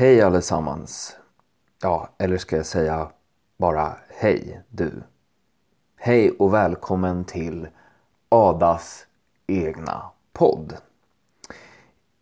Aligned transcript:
Hej 0.00 0.22
allesammans. 0.22 1.16
Ja, 1.82 2.08
eller 2.18 2.38
ska 2.38 2.56
jag 2.56 2.66
säga 2.66 3.10
bara 3.56 3.96
hej 4.08 4.62
du. 4.68 5.02
Hej 5.96 6.30
och 6.30 6.54
välkommen 6.54 7.24
till 7.24 7.68
Adas 8.28 9.06
egna 9.46 10.02
podd. 10.32 10.76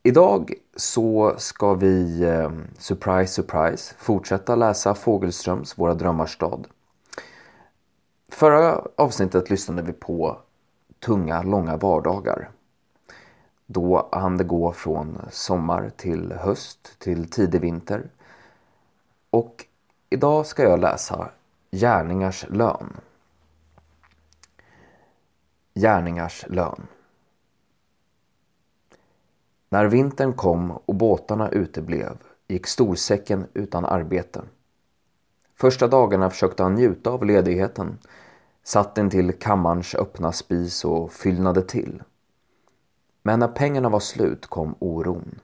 Idag 0.03 0.53
så 0.77 1.35
ska 1.39 1.75
vi, 1.75 2.23
eh, 2.23 2.51
surprise 2.79 3.33
surprise, 3.33 3.95
fortsätta 3.99 4.57
läsa 4.57 4.95
Fågelströms 4.95 5.79
Våra 5.79 5.95
drömmars 5.95 6.35
stad. 6.35 6.67
Förra 8.29 8.83
avsnittet 8.97 9.51
lyssnade 9.51 9.83
vi 9.83 9.93
på 9.93 10.39
Tunga 11.01 11.43
långa 11.43 11.77
vardagar 11.77 12.51
då 13.71 14.09
hann 14.13 14.37
det 14.37 14.45
gå 14.45 14.73
från 14.73 15.19
sommar 15.31 15.91
till 15.97 16.33
höst 16.33 16.99
till 16.99 17.31
tidig 17.31 17.61
vinter. 17.61 18.11
Och 19.31 19.67
idag 20.11 20.47
ska 20.47 20.63
jag 20.63 20.81
läsa 20.81 21.31
Gärningars 21.71 22.47
lön. 22.49 22.97
Gärningars 25.75 26.45
lön. 26.49 26.87
När 29.69 29.87
vintern 29.87 30.33
kom 30.33 30.71
och 30.71 30.95
båtarna 30.95 31.49
uteblev 31.49 32.17
gick 32.47 32.67
storsäcken 32.67 33.47
utan 33.55 33.85
arbete. 33.85 34.43
Första 35.55 35.89
dagarna 35.89 36.31
försökte 36.31 36.63
han 36.63 36.75
njuta 36.75 37.11
av 37.11 37.25
ledigheten, 37.25 37.99
satt 38.63 38.99
intill 38.99 39.33
kammarens 39.33 39.95
öppna 39.95 40.33
spis 40.33 40.85
och 40.85 41.13
fyllnade 41.13 41.63
till. 41.63 42.03
Men 43.29 43.39
när 43.39 43.49
pengarna 43.49 43.89
var 43.89 44.01
slut 44.01 44.47
kom 44.47 44.75
oron. 44.79 45.41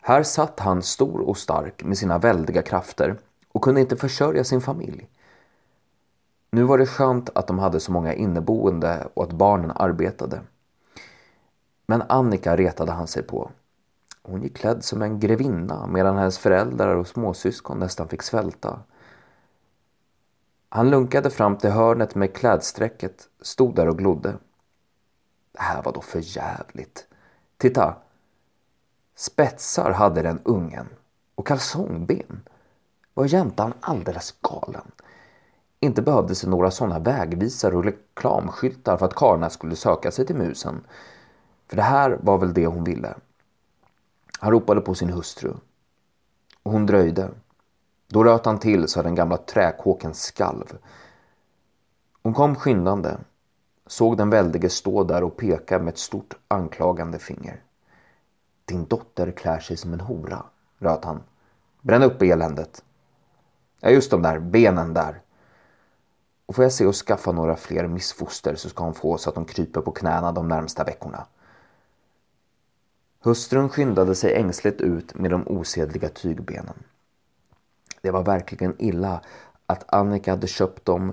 Här 0.00 0.22
satt 0.22 0.60
han 0.60 0.82
stor 0.82 1.20
och 1.20 1.36
stark 1.36 1.84
med 1.84 1.98
sina 1.98 2.18
väldiga 2.18 2.62
krafter 2.62 3.18
och 3.52 3.64
kunde 3.64 3.80
inte 3.80 3.96
försörja 3.96 4.44
sin 4.44 4.60
familj. 4.60 5.08
Nu 6.50 6.62
var 6.62 6.78
det 6.78 6.86
skönt 6.86 7.30
att 7.34 7.46
de 7.46 7.58
hade 7.58 7.80
så 7.80 7.92
många 7.92 8.14
inneboende 8.14 9.08
och 9.14 9.24
att 9.24 9.32
barnen 9.32 9.72
arbetade. 9.74 10.40
Men 11.86 12.02
Annika 12.02 12.56
retade 12.56 12.92
han 12.92 13.06
sig 13.06 13.22
på. 13.22 13.50
Hon 14.22 14.42
gick 14.42 14.56
klädd 14.56 14.84
som 14.84 15.02
en 15.02 15.20
grevinna 15.20 15.86
medan 15.86 16.16
hennes 16.18 16.38
föräldrar 16.38 16.96
och 16.96 17.06
småsyskon 17.06 17.78
nästan 17.78 18.08
fick 18.08 18.22
svälta. 18.22 18.78
Han 20.68 20.90
lunkade 20.90 21.30
fram 21.30 21.56
till 21.56 21.70
hörnet 21.70 22.14
med 22.14 22.34
klädsträcket, 22.34 23.28
stod 23.40 23.74
där 23.74 23.88
och 23.88 23.98
glodde. 23.98 24.34
Det 25.52 25.62
här 25.62 25.82
var 25.82 25.92
då 25.92 26.00
för 26.00 26.20
jävligt. 26.36 27.06
Titta! 27.56 27.96
Spetsar 29.14 29.90
hade 29.90 30.22
den 30.22 30.40
ungen 30.44 30.88
och 31.34 31.46
kalsongben. 31.46 32.48
Var 33.14 33.26
jäntan 33.26 33.74
alldeles 33.80 34.34
galen? 34.40 34.90
Inte 35.80 36.02
behövdes 36.02 36.40
det 36.40 36.48
några 36.48 36.70
sådana 36.70 36.98
vägvisare 36.98 37.76
och 37.76 37.84
reklamskyltar 37.84 38.96
för 38.96 39.06
att 39.06 39.14
karlarna 39.14 39.50
skulle 39.50 39.76
söka 39.76 40.10
sig 40.10 40.26
till 40.26 40.36
musen. 40.36 40.86
För 41.68 41.76
det 41.76 41.82
här 41.82 42.18
var 42.22 42.38
väl 42.38 42.54
det 42.54 42.66
hon 42.66 42.84
ville. 42.84 43.14
Han 44.38 44.50
ropade 44.50 44.80
på 44.80 44.94
sin 44.94 45.10
hustru. 45.10 45.54
Och 46.62 46.72
hon 46.72 46.86
dröjde. 46.86 47.30
Då 48.08 48.24
röt 48.24 48.46
han 48.46 48.58
till 48.58 48.88
så 48.88 49.02
den 49.02 49.14
gamla 49.14 49.36
träkåken 49.36 50.14
skalv. 50.14 50.78
Hon 52.22 52.34
kom 52.34 52.56
skyndande 52.56 53.10
såg 53.86 54.16
den 54.16 54.30
väldige 54.30 54.68
stå 54.68 55.04
där 55.04 55.24
och 55.24 55.36
peka 55.36 55.78
med 55.78 55.92
ett 55.92 55.98
stort 55.98 56.34
anklagande 56.48 57.18
finger. 57.18 57.62
Din 58.64 58.84
dotter 58.84 59.30
klär 59.30 59.58
sig 59.58 59.76
som 59.76 59.92
en 59.92 60.00
hora, 60.00 60.42
röt 60.78 61.04
han. 61.04 61.22
Bränn 61.80 62.02
upp 62.02 62.22
eländet. 62.22 62.84
Ja, 63.80 63.90
just 63.90 64.10
de 64.10 64.22
där 64.22 64.38
benen 64.38 64.94
där. 64.94 65.20
Och 66.46 66.54
får 66.54 66.64
jag 66.64 66.72
se 66.72 66.86
och 66.86 66.94
skaffa 66.94 67.32
några 67.32 67.56
fler 67.56 67.86
missfoster 67.86 68.54
så 68.54 68.68
ska 68.68 68.84
hon 68.84 68.94
få 68.94 69.18
så 69.18 69.28
att 69.28 69.34
de 69.34 69.44
kryper 69.44 69.80
på 69.80 69.90
knäna 69.90 70.32
de 70.32 70.48
närmsta 70.48 70.84
veckorna. 70.84 71.26
Hustrun 73.20 73.68
skyndade 73.68 74.14
sig 74.14 74.34
ängsligt 74.34 74.80
ut 74.80 75.14
med 75.14 75.30
de 75.30 75.48
osedliga 75.48 76.08
tygbenen. 76.08 76.82
Det 78.00 78.10
var 78.10 78.22
verkligen 78.22 78.74
illa 78.78 79.20
att 79.66 79.84
Annika 79.94 80.30
hade 80.30 80.46
köpt 80.46 80.84
dem 80.84 81.12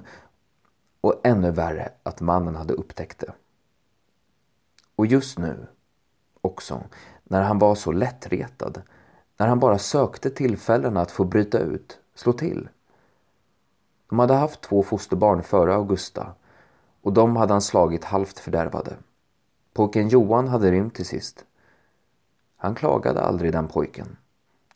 och 1.02 1.22
ännu 1.24 1.52
värre 1.52 1.92
att 2.04 2.22
mannen 2.22 2.56
hade 2.56 2.74
upptäckt 2.74 3.20
det. 3.20 3.34
Och 4.96 5.06
just 5.06 5.38
nu 5.38 5.68
också, 6.42 6.84
när 7.24 7.42
han 7.42 7.60
var 7.60 7.76
så 7.76 7.92
lättretad, 7.92 8.82
när 9.38 9.48
han 9.48 9.60
bara 9.60 9.78
sökte 9.78 10.30
tillfällen 10.30 10.98
att 10.98 11.12
få 11.12 11.24
bryta 11.24 11.60
ut, 11.60 12.00
slå 12.16 12.34
till. 12.34 12.70
De 14.10 14.20
hade 14.20 14.34
haft 14.34 14.62
två 14.62 14.84
fosterbarn 14.84 15.44
före 15.44 15.76
Augusta 15.76 16.34
och 17.02 17.14
de 17.14 17.36
hade 17.36 17.54
han 17.54 17.62
slagit 17.62 18.04
halvt 18.04 18.40
fördärvade. 18.40 18.98
Pojken 19.74 20.10
Johan 20.10 20.48
hade 20.48 20.72
rymt 20.72 20.96
till 20.96 21.06
sist. 21.06 21.46
Han 22.58 22.76
klagade 22.76 23.22
aldrig 23.22 23.52
den 23.52 23.68
pojken. 23.68 24.18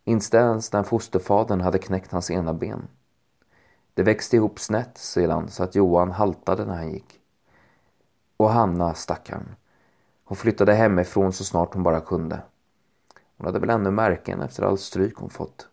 Inte 0.03 0.37
ens 0.37 0.73
när 0.73 0.83
fosterfadern 0.83 1.61
hade 1.61 1.77
knäckt 1.77 2.11
hans 2.11 2.31
ena 2.31 2.53
ben. 2.53 2.87
Det 3.93 4.03
växte 4.03 4.35
ihop 4.35 4.59
snett 4.59 4.97
sedan 4.97 5.49
så 5.49 5.63
att 5.63 5.75
Johan 5.75 6.11
haltade 6.11 6.65
när 6.65 6.75
han 6.75 6.91
gick. 6.91 7.19
Och 8.37 8.49
Hanna, 8.49 8.93
stackaren. 8.93 9.55
Hon 10.23 10.35
flyttade 10.35 10.73
hemifrån 10.73 11.33
så 11.33 11.43
snart 11.43 11.73
hon 11.73 11.83
bara 11.83 12.01
kunde. 12.01 12.41
Hon 13.37 13.45
hade 13.45 13.59
väl 13.59 13.69
ännu 13.69 13.91
märken 13.91 14.41
efter 14.41 14.63
all 14.63 14.77
stryk 14.77 15.15
hon 15.15 15.29
fått. 15.29 15.67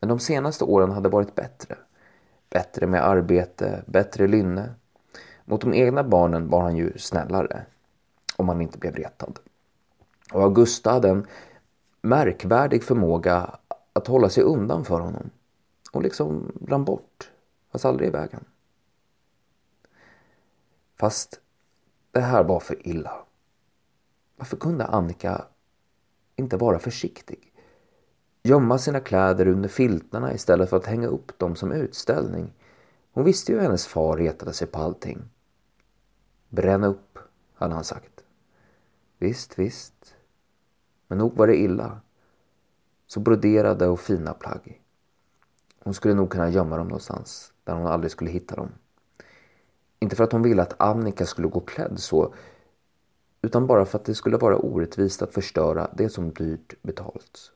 Men 0.00 0.08
de 0.08 0.18
senaste 0.18 0.64
åren 0.64 0.90
hade 0.90 1.08
varit 1.08 1.34
bättre. 1.34 1.76
Bättre 2.50 2.86
med 2.86 3.04
arbete, 3.06 3.82
bättre 3.86 4.26
lynne. 4.26 4.74
Mot 5.44 5.60
de 5.60 5.74
egna 5.74 6.04
barnen 6.04 6.48
var 6.48 6.62
han 6.62 6.76
ju 6.76 6.98
snällare. 6.98 7.62
Om 8.36 8.48
han 8.48 8.60
inte 8.60 8.78
blev 8.78 8.96
retad. 8.96 9.38
Och 10.32 10.42
Augusta 10.42 10.92
hade 10.92 11.08
en 11.08 11.26
märkvärdig 12.02 12.84
förmåga 12.84 13.50
att 13.92 14.06
hålla 14.06 14.28
sig 14.28 14.42
undan 14.42 14.84
för 14.84 15.00
honom 15.00 15.30
och 15.90 16.02
liksom 16.02 16.52
rann 16.68 16.84
bort. 16.84 17.30
Fast 17.72 17.84
aldrig 17.84 18.08
i 18.08 18.12
vägen. 18.12 18.44
Fast 20.96 21.40
det 22.10 22.20
här 22.20 22.44
var 22.44 22.60
för 22.60 22.88
illa. 22.88 23.26
Varför 24.36 24.56
kunde 24.56 24.84
Annika 24.84 25.44
inte 26.36 26.56
vara 26.56 26.78
försiktig? 26.78 27.52
Gömma 28.42 28.78
sina 28.78 29.00
kläder 29.00 29.48
under 29.48 29.68
filtarna 29.68 30.34
istället 30.34 30.70
för 30.70 30.76
att 30.76 30.86
hänga 30.86 31.08
upp 31.08 31.38
dem 31.38 31.56
som 31.56 31.72
utställning. 31.72 32.52
Hon 33.12 33.24
visste 33.24 33.52
ju 33.52 33.58
att 33.58 33.64
hennes 33.64 33.86
far 33.86 34.16
retade 34.16 34.52
sig 34.52 34.66
på 34.66 34.78
allting. 34.78 35.22
Bränna 36.48 36.86
upp, 36.86 37.18
hade 37.54 37.74
han 37.74 37.84
sagt. 37.84 38.24
Visst, 39.18 39.58
visst. 39.58 40.14
Men 41.06 41.18
nog 41.18 41.36
var 41.36 41.46
det 41.46 41.56
illa. 41.56 42.00
Så 43.06 43.20
broderade 43.20 43.86
och 43.86 44.00
fina 44.00 44.34
plagg. 44.34 44.79
Hon 45.84 45.94
skulle 45.94 46.14
nog 46.14 46.30
kunna 46.30 46.50
gömma 46.50 46.76
dem 46.76 46.88
någonstans 46.88 47.52
där 47.64 47.74
hon 47.74 47.86
aldrig 47.86 48.10
skulle 48.10 48.30
hitta 48.30 48.56
dem. 48.56 48.68
Inte 49.98 50.16
för 50.16 50.24
att 50.24 50.32
hon 50.32 50.42
ville 50.42 50.62
att 50.62 50.80
Annika 50.80 51.26
skulle 51.26 51.48
gå 51.48 51.60
klädd 51.60 51.98
så 51.98 52.34
utan 53.42 53.66
bara 53.66 53.84
för 53.84 53.98
att 53.98 54.04
det 54.04 54.14
skulle 54.14 54.36
vara 54.36 54.56
orättvist 54.56 55.22
att 55.22 55.34
förstöra 55.34 55.90
det 55.96 56.08
som 56.08 56.32
dyrt 56.32 56.74
betalts. 56.82 57.52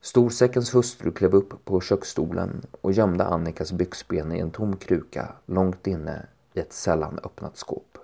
Storsäckens 0.00 0.74
hustru 0.74 1.12
klev 1.12 1.34
upp 1.34 1.64
på 1.64 1.80
köksstolen 1.80 2.62
och 2.80 2.92
gömde 2.92 3.24
Annikas 3.24 3.72
byxben 3.72 4.32
i 4.32 4.38
en 4.38 4.50
tom 4.50 4.76
kruka 4.76 5.32
långt 5.46 5.86
inne 5.86 6.26
i 6.52 6.60
ett 6.60 6.72
sällan 6.72 7.18
öppnat 7.24 7.56
skåp. 7.56 7.98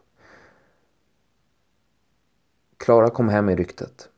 Klara 2.76 3.10
kom 3.10 3.28
hem 3.28 3.48
i 3.48 3.56
ryktet. 3.56 4.08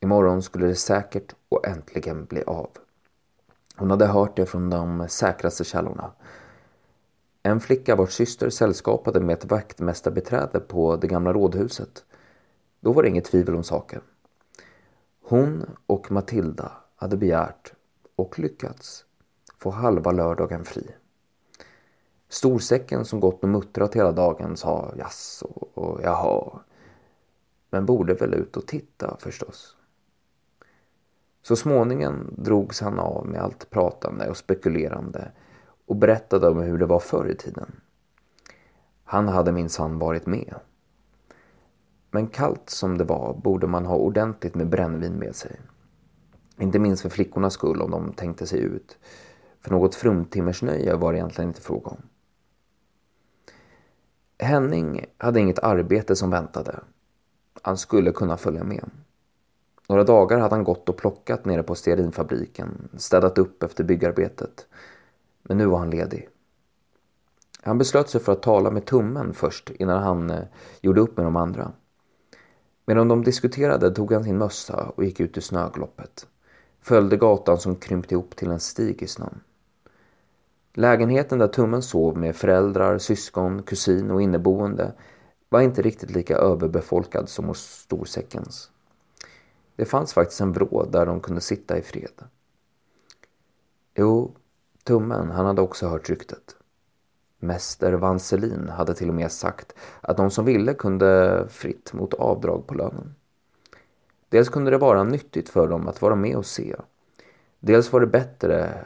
Imorgon 0.00 0.42
skulle 0.42 0.66
det 0.66 0.74
säkert 0.74 1.34
och 1.48 1.66
äntligen 1.66 2.24
bli 2.24 2.42
av. 2.42 2.70
Hon 3.80 3.90
hade 3.90 4.06
hört 4.06 4.36
det 4.36 4.46
från 4.46 4.70
de 4.70 5.08
säkraste 5.08 5.64
källorna. 5.64 6.12
En 7.42 7.60
flicka 7.60 7.96
vars 7.96 8.12
syster 8.12 8.50
sällskapade 8.50 9.20
med 9.20 9.32
ett 9.32 9.44
vaktmästarbeträde 9.44 10.60
på 10.60 10.96
det 10.96 11.06
gamla 11.06 11.32
rådhuset. 11.32 12.04
Då 12.80 12.92
var 12.92 13.02
det 13.02 13.08
inget 13.08 13.24
tvivel 13.24 13.54
om 13.54 13.64
saken. 13.64 14.00
Hon 15.22 15.64
och 15.86 16.12
Matilda 16.12 16.72
hade 16.96 17.16
begärt, 17.16 17.72
och 18.16 18.38
lyckats, 18.38 19.04
få 19.58 19.70
halva 19.70 20.12
lördagen 20.12 20.64
fri. 20.64 20.86
Storsäcken 22.28 23.04
som 23.04 23.20
gått 23.20 23.42
och 23.42 23.48
muttrat 23.48 23.96
hela 23.96 24.12
dagen 24.12 24.56
sa 24.56 24.94
jaså 24.98 25.68
och 25.74 26.00
jaha. 26.02 26.60
Men 27.70 27.86
borde 27.86 28.14
väl 28.14 28.34
ut 28.34 28.56
och 28.56 28.66
titta 28.66 29.16
förstås. 29.20 29.76
Så 31.42 31.56
småningom 31.56 32.34
drogs 32.38 32.80
han 32.80 32.98
av 32.98 33.26
med 33.26 33.40
allt 33.40 33.70
pratande 33.70 34.28
och 34.28 34.36
spekulerande 34.36 35.32
och 35.86 35.96
berättade 35.96 36.48
om 36.48 36.58
hur 36.58 36.78
det 36.78 36.86
var 36.86 37.00
förr 37.00 37.28
i 37.28 37.36
tiden. 37.36 37.80
Han 39.04 39.28
hade 39.28 39.52
minsann 39.52 39.98
varit 39.98 40.26
med. 40.26 40.54
Men 42.10 42.26
kallt 42.26 42.70
som 42.70 42.98
det 42.98 43.04
var 43.04 43.34
borde 43.34 43.66
man 43.66 43.86
ha 43.86 43.96
ordentligt 43.96 44.54
med 44.54 44.68
brännvin 44.68 45.12
med 45.12 45.36
sig. 45.36 45.60
Inte 46.58 46.78
minst 46.78 47.02
för 47.02 47.08
flickornas 47.08 47.54
skull 47.54 47.82
om 47.82 47.90
de 47.90 48.12
tänkte 48.12 48.46
sig 48.46 48.60
ut. 48.60 48.98
För 49.60 49.70
något 49.70 49.94
fruntimmersnöje 49.94 50.96
var 50.96 51.12
det 51.12 51.18
egentligen 51.18 51.50
inte 51.50 51.60
fråga 51.60 51.90
om. 51.90 52.02
Henning 54.38 55.04
hade 55.18 55.40
inget 55.40 55.58
arbete 55.58 56.16
som 56.16 56.30
väntade. 56.30 56.80
Han 57.62 57.76
skulle 57.76 58.12
kunna 58.12 58.36
följa 58.36 58.64
med. 58.64 58.90
Några 59.90 60.04
dagar 60.04 60.38
hade 60.38 60.54
han 60.54 60.64
gått 60.64 60.88
och 60.88 60.96
plockat 60.96 61.44
nere 61.44 61.62
på 61.62 61.74
stearinfabriken, 61.74 62.88
städat 62.96 63.38
upp 63.38 63.62
efter 63.62 63.84
byggarbetet. 63.84 64.66
Men 65.42 65.58
nu 65.58 65.66
var 65.66 65.78
han 65.78 65.90
ledig. 65.90 66.28
Han 67.62 67.78
beslöt 67.78 68.08
sig 68.08 68.20
för 68.20 68.32
att 68.32 68.42
tala 68.42 68.70
med 68.70 68.84
tummen 68.84 69.34
först 69.34 69.70
innan 69.70 70.02
han 70.02 70.30
eh, 70.30 70.42
gjorde 70.80 71.00
upp 71.00 71.16
med 71.16 71.26
de 71.26 71.36
andra. 71.36 71.72
Medan 72.86 73.08
de 73.08 73.24
diskuterade 73.24 73.90
tog 73.90 74.12
han 74.12 74.24
sin 74.24 74.38
mössa 74.38 74.92
och 74.96 75.04
gick 75.04 75.20
ut 75.20 75.36
i 75.36 75.40
snögloppet. 75.40 76.26
Följde 76.80 77.16
gatan 77.16 77.58
som 77.58 77.76
krympte 77.76 78.14
ihop 78.14 78.36
till 78.36 78.50
en 78.50 78.60
stig 78.60 79.02
i 79.02 79.06
snön. 79.06 79.40
Lägenheten 80.74 81.38
där 81.38 81.48
tummen 81.48 81.82
sov 81.82 82.18
med 82.18 82.36
föräldrar, 82.36 82.98
syskon, 82.98 83.62
kusin 83.62 84.10
och 84.10 84.22
inneboende 84.22 84.92
var 85.48 85.60
inte 85.60 85.82
riktigt 85.82 86.10
lika 86.10 86.36
överbefolkad 86.36 87.28
som 87.28 87.44
hos 87.44 87.60
storsäckens. 87.60 88.70
Det 89.80 89.86
fanns 89.86 90.12
faktiskt 90.12 90.40
en 90.40 90.52
vrå 90.52 90.84
där 90.84 91.06
de 91.06 91.20
kunde 91.20 91.40
sitta 91.40 91.78
i 91.78 91.82
fred. 91.82 92.24
Jo, 93.94 94.36
tummen, 94.84 95.30
han 95.30 95.46
hade 95.46 95.62
också 95.62 95.88
hört 95.88 96.10
ryktet. 96.10 96.56
Mäster 97.38 97.92
Vanselin 97.92 98.68
hade 98.68 98.94
till 98.94 99.08
och 99.08 99.14
med 99.14 99.32
sagt 99.32 99.74
att 100.00 100.16
de 100.16 100.30
som 100.30 100.44
ville 100.44 100.74
kunde 100.74 101.46
fritt 101.50 101.92
mot 101.92 102.14
avdrag 102.14 102.66
på 102.66 102.74
lönen. 102.74 103.14
Dels 104.28 104.48
kunde 104.48 104.70
det 104.70 104.78
vara 104.78 105.04
nyttigt 105.04 105.48
för 105.48 105.68
dem 105.68 105.88
att 105.88 106.02
vara 106.02 106.14
med 106.14 106.36
och 106.36 106.46
se. 106.46 106.76
Dels 107.60 107.92
var 107.92 108.00
det 108.00 108.06
bättre 108.06 108.84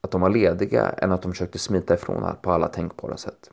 att 0.00 0.10
de 0.10 0.20
var 0.20 0.30
lediga 0.30 0.88
än 0.88 1.12
att 1.12 1.22
de 1.22 1.32
försökte 1.32 1.58
smita 1.58 1.94
ifrån 1.94 2.36
på 2.42 2.52
alla 2.52 2.68
tänkbara 2.68 3.16
sätt. 3.16 3.50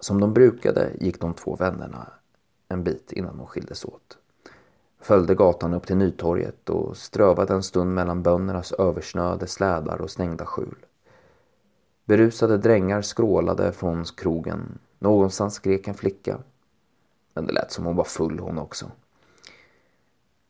Som 0.00 0.20
de 0.20 0.34
brukade 0.34 0.92
gick 1.00 1.20
de 1.20 1.34
två 1.34 1.56
vännerna 1.56 2.12
en 2.68 2.84
bit 2.84 3.12
innan 3.12 3.36
de 3.36 3.46
skildes 3.46 3.84
åt. 3.84 4.18
Följde 5.04 5.34
gatan 5.34 5.74
upp 5.74 5.86
till 5.86 5.96
Nytorget 5.96 6.70
och 6.70 6.96
strövade 6.96 7.54
en 7.54 7.62
stund 7.62 7.94
mellan 7.94 8.22
böndernas 8.22 8.72
översnöade 8.72 9.46
slädar 9.46 10.00
och 10.00 10.10
stängda 10.10 10.46
skjul. 10.46 10.86
Berusade 12.04 12.58
drängar 12.58 13.02
skrålade 13.02 13.72
från 13.72 14.04
krogen. 14.04 14.78
Någonstans 14.98 15.54
skrek 15.54 15.88
en 15.88 15.94
flicka. 15.94 16.38
Men 17.34 17.46
det 17.46 17.52
lät 17.52 17.72
som 17.72 17.84
hon 17.84 17.96
var 17.96 18.04
full 18.04 18.38
hon 18.38 18.58
också. 18.58 18.90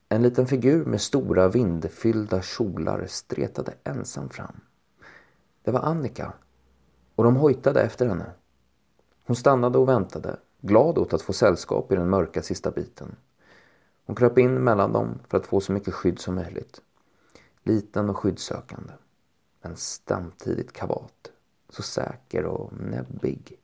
En 0.09 0.23
liten 0.23 0.47
figur 0.47 0.85
med 0.85 1.01
stora 1.01 1.49
vindfyllda 1.49 2.43
kjolar 2.43 3.07
stretade 3.07 3.75
ensam 3.85 4.29
fram. 4.29 4.61
Det 5.63 5.71
var 5.71 5.81
Annika 5.81 6.33
och 7.15 7.25
de 7.25 7.37
hojtade 7.37 7.83
efter 7.83 8.07
henne. 8.07 8.31
Hon 9.27 9.37
stannade 9.37 9.79
och 9.79 9.89
väntade, 9.89 10.37
glad 10.61 10.99
åt 10.99 11.13
att 11.13 11.23
få 11.23 11.33
sällskap 11.33 11.93
i 11.93 11.97
den 11.97 12.11
mörka 12.11 12.43
sista 12.43 12.71
biten. 12.71 13.17
Hon 14.07 14.17
kröp 14.17 14.39
in 14.39 14.65
mellan 14.65 14.93
dem 14.93 15.19
för 15.29 15.39
att 15.39 15.47
få 15.47 15.61
så 15.61 15.73
mycket 15.73 15.95
skydd 15.95 16.19
som 16.19 16.35
möjligt. 16.35 16.81
Liten 17.63 18.11
och 18.11 18.17
skyddssökande, 18.17 18.93
men 19.63 19.77
samtidigt 19.77 20.73
kavat 20.73 21.31
så 21.69 21.83
säker 21.83 22.45
och 22.45 22.73
näbbig. 22.73 23.59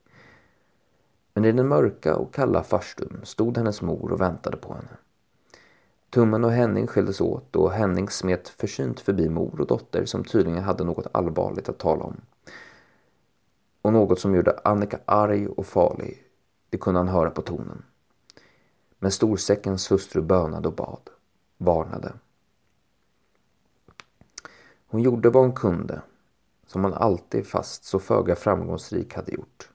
Men 1.33 1.45
i 1.45 1.51
den 1.51 1.67
mörka 1.67 2.15
och 2.15 2.33
kalla 2.33 2.63
farstun 2.63 3.21
stod 3.23 3.57
hennes 3.57 3.81
mor 3.81 4.11
och 4.11 4.21
väntade 4.21 4.57
på 4.57 4.73
henne. 4.73 4.97
Tummen 6.09 6.43
och 6.43 6.51
Henning 6.51 6.87
skildes 6.87 7.21
åt 7.21 7.55
och 7.55 7.71
Henning 7.71 8.09
smet 8.09 8.49
försynt 8.49 8.99
förbi 8.99 9.29
mor 9.29 9.61
och 9.61 9.67
dotter 9.67 10.05
som 10.05 10.23
tydligen 10.23 10.63
hade 10.63 10.83
något 10.83 11.07
allvarligt 11.11 11.69
att 11.69 11.79
tala 11.79 12.03
om. 12.03 12.21
Och 13.81 13.93
något 13.93 14.19
som 14.19 14.35
gjorde 14.35 14.59
Annika 14.63 14.99
arg 15.05 15.47
och 15.47 15.65
farlig, 15.65 16.23
det 16.69 16.77
kunde 16.77 16.99
han 16.99 17.07
höra 17.07 17.29
på 17.29 17.41
tonen. 17.41 17.83
Men 19.03 19.11
storsäckens 19.11 19.91
hustru 19.91 20.21
bönade 20.21 20.67
och 20.67 20.75
bad, 20.75 21.09
varnade. 21.57 22.13
Hon 24.87 25.01
gjorde 25.01 25.29
vad 25.29 25.43
hon 25.43 25.55
kunde 25.55 26.01
som 26.67 26.83
hon 26.83 26.93
alltid 26.93 27.47
fast 27.47 27.83
så 27.83 27.99
föga 27.99 28.35
framgångsrik 28.35 29.15
hade 29.15 29.31
gjort. 29.31 29.69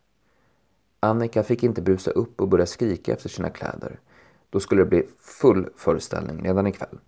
Annika 1.00 1.42
fick 1.42 1.62
inte 1.62 1.82
brusa 1.82 2.10
upp 2.10 2.40
och 2.40 2.48
börja 2.48 2.66
skrika 2.66 3.12
efter 3.12 3.28
sina 3.28 3.50
kläder. 3.50 4.00
Då 4.50 4.60
skulle 4.60 4.82
det 4.82 4.88
bli 4.88 5.08
full 5.18 5.70
föreställning 5.76 6.44
redan 6.44 6.66
ikväll. 6.66 6.98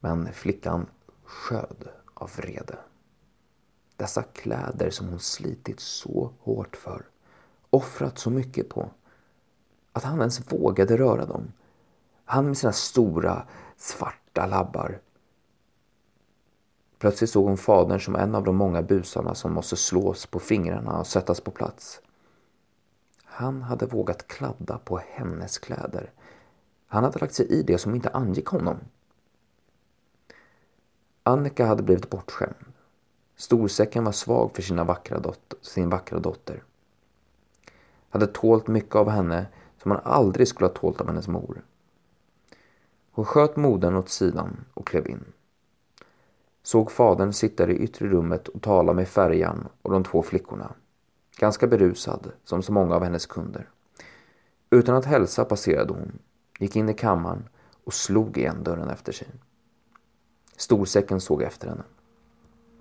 Men 0.00 0.32
flickan 0.32 0.86
sköd 1.24 1.88
av 2.14 2.30
vrede. 2.36 2.78
Dessa 3.96 4.22
kläder 4.22 4.90
som 4.90 5.08
hon 5.08 5.20
slitit 5.20 5.80
så 5.80 6.32
hårt 6.38 6.76
för, 6.76 7.06
offrat 7.70 8.18
så 8.18 8.30
mycket 8.30 8.68
på. 8.68 8.90
Att 9.92 10.04
han 10.04 10.18
ens 10.18 10.52
vågade 10.52 10.96
röra 10.96 11.26
dem. 11.26 11.52
Han 12.24 12.46
med 12.46 12.58
sina 12.58 12.72
stora 12.72 13.42
svarta 13.76 14.46
labbar 14.46 15.00
Plötsligt 17.00 17.30
såg 17.30 17.44
hon 17.44 17.56
fadern 17.56 18.00
som 18.00 18.16
en 18.16 18.34
av 18.34 18.44
de 18.44 18.56
många 18.56 18.82
busarna 18.82 19.34
som 19.34 19.52
måste 19.52 19.76
slås 19.76 20.26
på 20.26 20.38
fingrarna 20.38 20.98
och 20.98 21.06
sättas 21.06 21.40
på 21.40 21.50
plats. 21.50 22.00
Han 23.24 23.62
hade 23.62 23.86
vågat 23.86 24.28
kladda 24.28 24.78
på 24.78 25.00
hennes 25.08 25.58
kläder. 25.58 26.12
Han 26.86 27.04
hade 27.04 27.18
lagt 27.18 27.34
sig 27.34 27.46
i 27.46 27.62
det 27.62 27.78
som 27.78 27.94
inte 27.94 28.08
angick 28.08 28.46
honom. 28.46 28.76
Annika 31.22 31.66
hade 31.66 31.82
blivit 31.82 32.10
bortskämd. 32.10 32.72
Storsäcken 33.36 34.04
var 34.04 34.12
svag 34.12 34.50
för 34.54 34.62
sina 34.62 34.84
vackra 34.84 35.22
sin 35.60 35.90
vackra 35.90 36.18
dotter. 36.18 36.62
Hade 38.10 38.26
tålt 38.26 38.66
mycket 38.66 38.94
av 38.94 39.08
henne 39.08 39.46
som 39.82 39.90
han 39.90 40.00
aldrig 40.04 40.48
skulle 40.48 40.68
ha 40.68 40.74
tålt 40.74 41.00
av 41.00 41.06
hennes 41.06 41.28
mor. 41.28 41.62
Hon 43.10 43.24
sköt 43.24 43.56
modern 43.56 43.96
åt 43.96 44.08
sidan 44.08 44.64
och 44.74 44.86
klev 44.86 45.08
in 45.08 45.24
såg 46.62 46.90
fadern 46.90 47.32
sitta 47.32 47.70
i 47.70 47.76
yttre 47.76 48.06
rummet 48.06 48.48
och 48.48 48.62
tala 48.62 48.92
med 48.92 49.08
färjan 49.08 49.68
och 49.82 49.92
de 49.92 50.04
två 50.04 50.22
flickorna. 50.22 50.74
Ganska 51.36 51.66
berusad, 51.66 52.32
som 52.44 52.62
så 52.62 52.72
många 52.72 52.94
av 52.94 53.04
hennes 53.04 53.26
kunder. 53.26 53.68
Utan 54.70 54.96
att 54.96 55.04
hälsa 55.04 55.44
passerade 55.44 55.92
hon, 55.92 56.18
gick 56.58 56.76
in 56.76 56.88
i 56.88 56.94
kammaren 56.94 57.48
och 57.84 57.94
slog 57.94 58.38
igen 58.38 58.64
dörren 58.64 58.90
efter 58.90 59.12
sig. 59.12 59.28
Storsäcken 60.56 61.20
såg 61.20 61.42
efter 61.42 61.68
henne. 61.68 61.82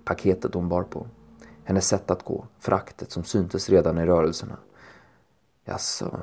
Paketet 0.04 0.54
hon 0.54 0.70
bar 0.70 0.84
på. 0.84 1.08
Hennes 1.64 1.88
sätt 1.88 2.12
att 2.12 2.24
gå, 2.24 2.46
fraktet 2.60 3.12
som 3.12 3.24
syntes 3.24 3.70
redan 3.70 3.98
i 3.98 4.06
rörelserna. 4.06 4.58
Jaså, 5.66 6.22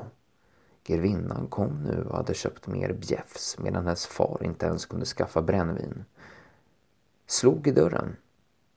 grevinnan 0.87 1.47
kom 1.47 1.83
nu 1.83 2.05
och 2.05 2.17
hade 2.17 2.35
köpt 2.35 2.67
mer 2.67 2.93
bjäfs 2.93 3.59
medan 3.59 3.85
hennes 3.85 4.07
far 4.07 4.41
inte 4.43 4.67
ens 4.67 4.87
kunde 4.87 5.07
skaffa 5.07 5.43
brännvin 5.43 6.05
slog 7.27 7.67
i 7.67 7.71
dörren. 7.71 8.17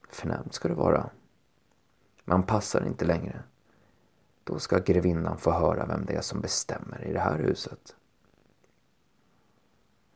Förnämt 0.09 0.53
ska 0.53 0.67
det 0.67 0.73
vara. 0.73 1.09
Man 2.25 2.43
passar 2.43 2.85
inte 2.85 3.05
längre. 3.05 3.43
Då 4.43 4.59
ska 4.59 4.79
grevinnan 4.79 5.37
få 5.37 5.51
höra 5.51 5.85
vem 5.85 6.05
det 6.05 6.13
är 6.13 6.21
som 6.21 6.41
bestämmer 6.41 7.03
i 7.07 7.13
det 7.13 7.19
här 7.19 7.39
huset. 7.39 7.95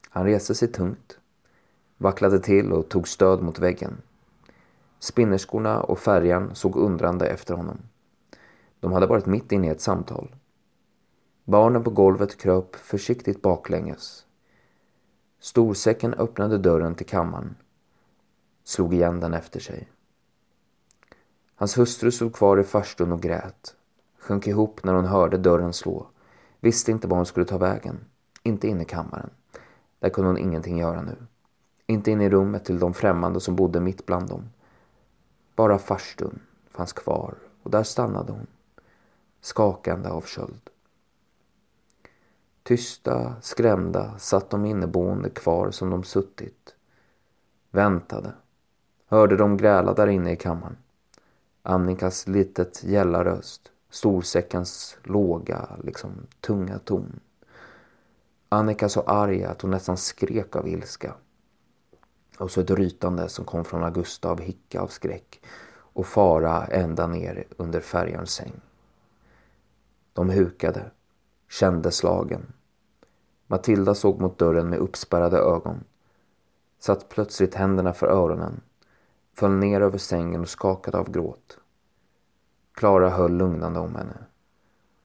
Han 0.09 0.25
reste 0.25 0.55
sig 0.55 0.67
tungt, 0.67 1.17
vacklade 1.97 2.39
till 2.39 2.71
och 2.71 2.89
tog 2.89 3.07
stöd 3.07 3.41
mot 3.41 3.59
väggen. 3.59 4.01
Spinnerskorna 4.99 5.81
och 5.81 5.99
färjan 5.99 6.55
såg 6.55 6.75
undrande 6.75 7.27
efter 7.27 7.53
honom. 7.53 7.77
De 8.79 8.91
hade 8.91 9.07
varit 9.07 9.25
mitt 9.25 9.51
inne 9.51 9.67
i 9.67 9.69
ett 9.69 9.81
samtal. 9.81 10.35
Barnen 11.45 11.83
på 11.83 11.89
golvet 11.89 12.37
kröp 12.37 12.75
försiktigt 12.75 13.41
baklänges. 13.41 14.25
Storsäcken 15.39 16.13
öppnade 16.13 16.57
dörren 16.57 16.95
till 16.95 17.05
kammaren 17.05 17.55
slog 18.63 18.93
igen 18.93 19.19
den 19.19 19.33
efter 19.33 19.59
sig. 19.59 19.89
Hans 21.55 21.77
hustru 21.77 22.11
stod 22.11 22.35
kvar 22.35 22.57
i 22.57 22.63
farstun 22.63 23.11
och 23.11 23.21
grät. 23.21 23.75
Sjönk 24.19 24.47
ihop 24.47 24.83
när 24.83 24.93
hon 24.93 25.05
hörde 25.05 25.37
dörren 25.37 25.73
slå. 25.73 26.07
Visste 26.59 26.91
inte 26.91 27.07
var 27.07 27.17
hon 27.17 27.25
skulle 27.25 27.45
ta 27.45 27.57
vägen. 27.57 28.05
Inte 28.43 28.67
in 28.67 28.81
i 28.81 28.85
kammaren. 28.85 29.29
Där 29.99 30.09
kunde 30.09 30.29
hon 30.29 30.37
ingenting 30.37 30.79
göra 30.79 31.01
nu. 31.01 31.17
Inte 31.85 32.11
in 32.11 32.21
i 32.21 32.29
rummet 32.29 32.65
till 32.65 32.79
de 32.79 32.93
främmande 32.93 33.39
som 33.39 33.55
bodde 33.55 33.79
mitt 33.79 34.05
bland 34.05 34.29
dem. 34.29 34.49
Bara 35.55 35.77
farstun 35.77 36.39
fanns 36.71 36.93
kvar 36.93 37.35
och 37.63 37.71
där 37.71 37.83
stannade 37.83 38.31
hon. 38.31 38.47
Skakande 39.41 40.09
av 40.09 40.21
köld. 40.21 40.69
Tysta, 42.63 43.35
skrämda 43.41 44.17
satt 44.17 44.49
de 44.49 44.65
inneboende 44.65 45.29
kvar 45.29 45.71
som 45.71 45.89
de 45.89 46.03
suttit. 46.03 46.75
Väntade 47.71 48.31
hörde 49.07 49.37
de 49.37 49.57
gräla 49.57 49.93
där 49.93 50.07
inne 50.07 50.31
i 50.31 50.35
kammaren. 50.35 50.77
Annikas 51.61 52.27
litet 52.27 52.83
gälla 52.83 53.25
röst, 53.25 53.71
storsäckens 53.89 54.97
låga, 55.03 55.69
liksom 55.83 56.11
tunga 56.41 56.79
ton. 56.79 57.19
Annika 58.49 58.89
så 58.89 59.01
arg 59.01 59.43
att 59.43 59.61
hon 59.61 59.71
nästan 59.71 59.97
skrek 59.97 60.55
av 60.55 60.67
ilska. 60.67 61.13
Och 62.37 62.51
så 62.51 62.61
ett 62.61 62.71
rytande 62.71 63.29
som 63.29 63.45
kom 63.45 63.65
från 63.65 63.83
Augusta 63.83 64.29
av 64.29 64.39
hicka 64.41 64.81
av 64.81 64.87
skräck 64.87 65.41
och 65.93 66.05
fara 66.05 66.65
ända 66.65 67.07
ner 67.07 67.47
under 67.57 67.79
färjarens 67.79 68.33
säng. 68.33 68.53
De 70.13 70.29
hukade, 70.29 70.91
kände 71.53 71.91
slagen. 71.91 72.53
Matilda 73.47 73.95
såg 73.95 74.21
mot 74.21 74.37
dörren 74.37 74.69
med 74.69 74.79
uppspärrade 74.79 75.37
ögon. 75.37 75.83
Satt 76.79 77.09
plötsligt 77.09 77.55
händerna 77.55 77.93
för 77.93 78.07
öronen. 78.07 78.61
Föll 79.33 79.51
ner 79.51 79.81
över 79.81 79.97
sängen 79.97 80.41
och 80.41 80.49
skakade 80.49 80.97
av 80.97 81.11
gråt. 81.11 81.57
Klara 82.73 83.09
höll 83.09 83.37
lugnande 83.37 83.79
om 83.79 83.95
henne. 83.95 84.17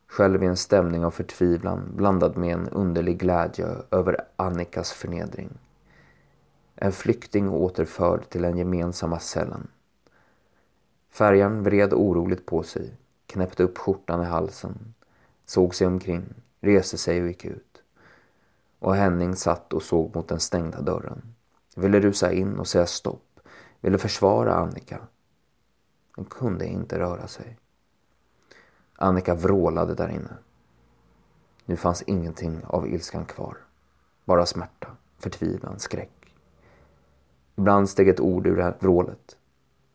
Själv 0.06 0.42
i 0.42 0.46
en 0.46 0.56
stämning 0.56 1.04
av 1.04 1.10
förtvivlan 1.10 1.92
blandad 1.96 2.36
med 2.36 2.54
en 2.54 2.68
underlig 2.68 3.18
glädje 3.18 3.66
över 3.90 4.24
Annikas 4.36 4.92
förnedring. 4.92 5.58
En 6.74 6.92
flykting 6.92 7.48
återförd 7.48 8.28
till 8.28 8.42
den 8.42 8.56
gemensamma 8.56 9.18
cellen. 9.18 9.68
Färjan 11.10 11.62
vred 11.62 11.92
oroligt 11.92 12.46
på 12.46 12.62
sig, 12.62 12.96
knäppte 13.26 13.62
upp 13.62 13.78
skjortan 13.78 14.22
i 14.22 14.24
halsen, 14.24 14.94
såg 15.48 15.74
sig 15.74 15.86
omkring, 15.86 16.34
reste 16.60 16.98
sig 16.98 17.22
och 17.22 17.28
gick 17.28 17.44
ut. 17.44 17.82
Och 18.78 18.94
Henning 18.94 19.36
satt 19.36 19.72
och 19.72 19.82
såg 19.82 20.14
mot 20.14 20.28
den 20.28 20.40
stängda 20.40 20.80
dörren. 20.80 21.34
Ville 21.76 22.00
rusa 22.00 22.32
in 22.32 22.58
och 22.58 22.68
säga 22.68 22.86
stopp, 22.86 23.40
ville 23.80 23.98
försvara 23.98 24.54
Annika. 24.54 25.00
Men 26.16 26.24
kunde 26.24 26.66
inte 26.66 26.98
röra 26.98 27.26
sig. 27.26 27.58
Annika 28.96 29.34
vrålade 29.34 29.94
där 29.94 30.08
inne. 30.08 30.36
Nu 31.64 31.76
fanns 31.76 32.02
ingenting 32.02 32.64
av 32.64 32.88
ilskan 32.88 33.24
kvar. 33.24 33.56
Bara 34.24 34.46
smärta, 34.46 34.96
förtvivlan, 35.18 35.78
skräck. 35.78 36.34
Ibland 37.56 37.90
steg 37.90 38.08
ett 38.08 38.20
ord 38.20 38.46
ur 38.46 38.74
vrålet. 38.80 39.36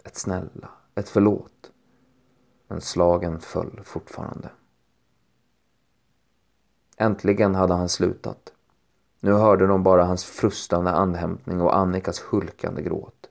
Ett 0.04 0.16
snälla, 0.16 0.70
ett 0.96 1.10
förlåt. 1.10 1.72
Men 2.68 2.82
slagen 2.82 3.40
föll 3.40 3.80
fortfarande. 3.84 4.50
Äntligen 7.04 7.56
hade 7.56 7.74
han 7.74 7.90
slutat. 7.90 8.54
Nu 9.20 9.32
hörde 9.32 9.68
de 9.68 9.84
bara 9.84 10.04
hans 10.04 10.26
frustande 10.26 10.92
andhämtning 10.92 11.62
och 11.62 11.78
Annikas 11.78 12.24
hulkande 12.30 12.82
gråt. 12.82 13.30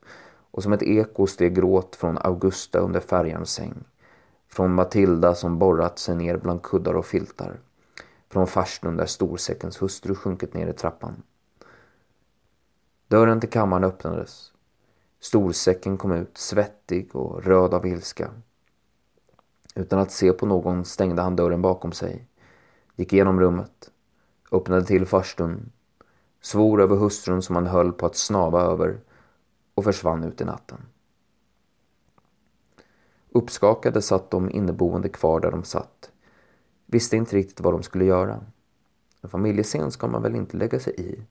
Och 0.50 0.62
som 0.62 0.72
ett 0.72 0.82
eko 0.82 1.26
steg 1.26 1.54
gråt 1.54 1.96
från 1.96 2.18
Augusta 2.18 2.78
under 2.78 3.00
färjans 3.00 3.52
säng. 3.52 3.84
Från 4.48 4.74
Matilda 4.74 5.34
som 5.34 5.58
borrat 5.58 5.98
sig 5.98 6.16
ner 6.16 6.36
bland 6.36 6.62
kuddar 6.62 6.94
och 6.94 7.06
filtar. 7.06 7.60
Från 8.28 8.46
farstun 8.46 8.96
där 8.96 9.06
storsäckens 9.06 9.82
hustru 9.82 10.14
sjunkit 10.14 10.54
ner 10.54 10.66
i 10.66 10.72
trappan. 10.72 11.22
Dörren 13.08 13.40
till 13.40 13.50
kammaren 13.50 13.84
öppnades. 13.84 14.52
Storsäcken 15.20 15.98
kom 15.98 16.12
ut, 16.12 16.38
svettig 16.38 17.16
och 17.16 17.44
röd 17.44 17.74
av 17.74 17.86
ilska. 17.86 18.30
Utan 19.74 19.98
att 19.98 20.12
se 20.12 20.32
på 20.32 20.46
någon 20.46 20.84
stängde 20.84 21.22
han 21.22 21.36
dörren 21.36 21.62
bakom 21.62 21.92
sig. 21.92 22.26
Gick 22.96 23.12
igenom 23.12 23.40
rummet. 23.40 23.90
Öppnade 24.52 24.84
till 24.84 25.06
farstun. 25.06 25.72
Svor 26.40 26.80
över 26.80 26.96
hustrun 26.96 27.42
som 27.42 27.56
han 27.56 27.66
höll 27.66 27.92
på 27.92 28.06
att 28.06 28.16
snava 28.16 28.62
över 28.62 29.00
och 29.74 29.84
försvann 29.84 30.24
ut 30.24 30.40
i 30.40 30.44
natten. 30.44 30.78
Uppskakade 33.30 34.02
satt 34.02 34.30
de 34.30 34.50
inneboende 34.50 35.08
kvar 35.08 35.40
där 35.40 35.50
de 35.50 35.64
satt. 35.64 36.10
Visste 36.86 37.16
inte 37.16 37.36
riktigt 37.36 37.60
vad 37.60 37.74
de 37.74 37.82
skulle 37.82 38.04
göra. 38.04 38.44
En 39.20 39.30
familjescen 39.30 39.90
ska 39.90 40.06
man 40.06 40.22
väl 40.22 40.34
inte 40.34 40.56
lägga 40.56 40.80
sig 40.80 40.94
i. 40.98 41.22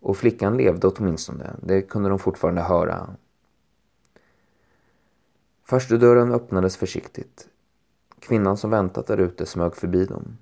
Och 0.00 0.16
flickan 0.16 0.56
levde 0.56 0.86
åtminstone, 0.86 1.56
det 1.62 1.82
kunde 1.82 2.08
de 2.08 2.18
fortfarande 2.18 2.62
höra. 2.62 3.16
Farstudörren 5.64 6.32
öppnades 6.32 6.76
försiktigt. 6.76 7.48
Kvinnan 8.18 8.56
som 8.56 8.70
väntat 8.70 9.06
där 9.06 9.18
ute 9.18 9.46
smög 9.46 9.76
förbi 9.76 10.04
dem. 10.04 10.38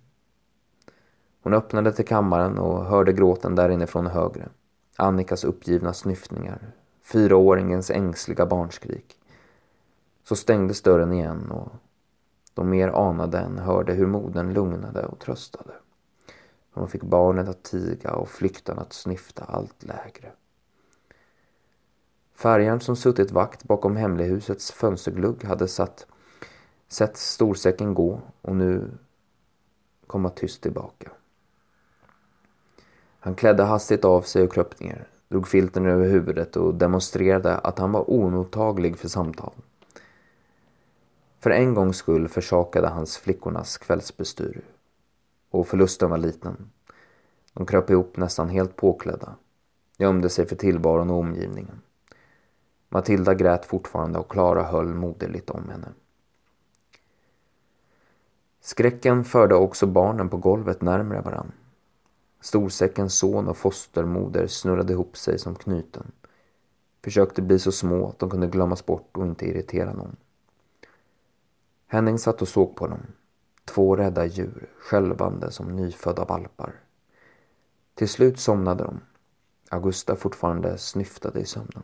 Hon 1.42 1.54
öppnade 1.54 1.92
till 1.92 2.06
kammaren 2.06 2.58
och 2.58 2.84
hörde 2.84 3.12
gråten 3.12 3.54
där 3.54 3.68
inifrån 3.68 4.06
högre. 4.06 4.48
Annikas 4.96 5.44
uppgivna 5.44 5.92
snyftningar. 5.92 6.72
Fyraåringens 7.02 7.90
ängsliga 7.90 8.46
barnskrik. 8.46 9.16
Så 10.24 10.36
stängdes 10.36 10.82
dörren 10.82 11.12
igen 11.12 11.50
och 11.50 11.72
de 12.54 12.70
mer 12.70 12.88
anade 12.88 13.38
än 13.38 13.58
hörde 13.58 13.92
hur 13.92 14.06
modern 14.06 14.52
lugnade 14.52 15.06
och 15.06 15.18
tröstade. 15.18 15.72
Hon 16.72 16.88
fick 16.88 17.02
barnet 17.02 17.48
att 17.48 17.62
tiga 17.62 18.12
och 18.12 18.28
flyktan 18.28 18.78
att 18.78 18.92
snyfta 18.92 19.44
allt 19.44 19.82
lägre. 19.82 20.32
Färjan 22.34 22.80
som 22.80 22.96
suttit 22.96 23.30
vakt 23.30 23.64
bakom 23.64 23.96
hemlighusets 23.96 24.72
fönsterglugg 24.72 25.44
hade 25.44 25.68
satt, 25.68 26.06
sett 26.88 27.16
storsäcken 27.16 27.94
gå 27.94 28.20
och 28.42 28.56
nu 28.56 28.90
komma 30.06 30.30
tyst 30.30 30.62
tillbaka. 30.62 31.10
Han 33.20 33.34
klädde 33.34 33.62
hastigt 33.62 34.04
av 34.04 34.22
sig 34.22 34.42
och 34.42 34.52
kröp 34.52 34.80
ner, 34.80 35.06
drog 35.28 35.48
filten 35.48 35.86
över 35.86 36.08
huvudet 36.08 36.56
och 36.56 36.74
demonstrerade 36.74 37.58
att 37.58 37.78
han 37.78 37.92
var 37.92 38.10
omottaglig 38.10 38.98
för 38.98 39.08
samtal. 39.08 39.52
För 41.40 41.50
en 41.50 41.74
gångs 41.74 41.96
skull 41.96 42.28
försakade 42.28 42.88
hans 42.88 43.18
flickornas 43.18 43.78
kvällsbestyr. 43.78 44.60
Och 45.50 45.68
förlusten 45.68 46.10
var 46.10 46.18
liten. 46.18 46.70
De 47.52 47.66
kröp 47.66 47.90
ihop 47.90 48.16
nästan 48.16 48.48
helt 48.48 48.76
påklädda. 48.76 49.34
Gömde 49.98 50.28
sig 50.28 50.46
för 50.46 50.56
tillvaron 50.56 51.10
och 51.10 51.18
omgivningen. 51.18 51.80
Matilda 52.88 53.34
grät 53.34 53.64
fortfarande 53.64 54.18
och 54.18 54.30
Klara 54.30 54.62
höll 54.62 54.94
moderligt 54.94 55.50
om 55.50 55.68
henne. 55.68 55.88
Skräcken 58.60 59.24
förde 59.24 59.54
också 59.54 59.86
barnen 59.86 60.28
på 60.28 60.36
golvet 60.36 60.82
närmre 60.82 61.20
varann. 61.20 61.52
Storsäckens 62.40 63.18
son 63.18 63.48
och 63.48 63.56
fostermoder 63.56 64.46
snurrade 64.46 64.92
ihop 64.92 65.16
sig 65.16 65.38
som 65.38 65.54
knuten. 65.54 66.12
Försökte 67.04 67.42
bli 67.42 67.58
så 67.58 67.72
små 67.72 68.08
att 68.08 68.18
de 68.18 68.30
kunde 68.30 68.46
glömmas 68.46 68.86
bort 68.86 69.16
och 69.16 69.26
inte 69.26 69.46
irritera 69.46 69.92
någon. 69.92 70.16
Henning 71.86 72.18
satt 72.18 72.42
och 72.42 72.48
såg 72.48 72.76
på 72.76 72.86
dem. 72.86 73.00
Två 73.64 73.96
rädda 73.96 74.26
djur, 74.26 74.68
skälvande 74.78 75.50
som 75.50 75.76
nyfödda 75.76 76.24
valpar. 76.24 76.74
Till 77.94 78.08
slut 78.08 78.40
somnade 78.40 78.84
de. 78.84 79.00
Augusta 79.70 80.16
fortfarande 80.16 80.78
snyftade 80.78 81.40
i 81.40 81.44
sömnen. 81.44 81.82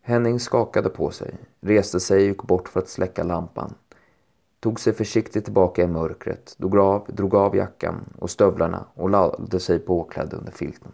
Henning 0.00 0.40
skakade 0.40 0.88
på 0.88 1.10
sig, 1.10 1.38
reste 1.60 2.00
sig 2.00 2.16
och 2.16 2.28
gick 2.28 2.42
bort 2.42 2.68
för 2.68 2.80
att 2.80 2.88
släcka 2.88 3.22
lampan. 3.22 3.74
Tog 4.60 4.80
sig 4.80 4.92
försiktigt 4.92 5.44
tillbaka 5.44 5.82
i 5.82 5.86
mörkret, 5.86 6.54
drog 6.58 6.78
av, 6.78 7.06
drog 7.08 7.34
av 7.34 7.56
jackan 7.56 8.04
och 8.18 8.30
stövlarna 8.30 8.84
och 8.94 9.10
lade 9.10 9.60
sig 9.60 9.78
påklädd 9.78 10.34
under 10.34 10.52
filten. 10.52 10.92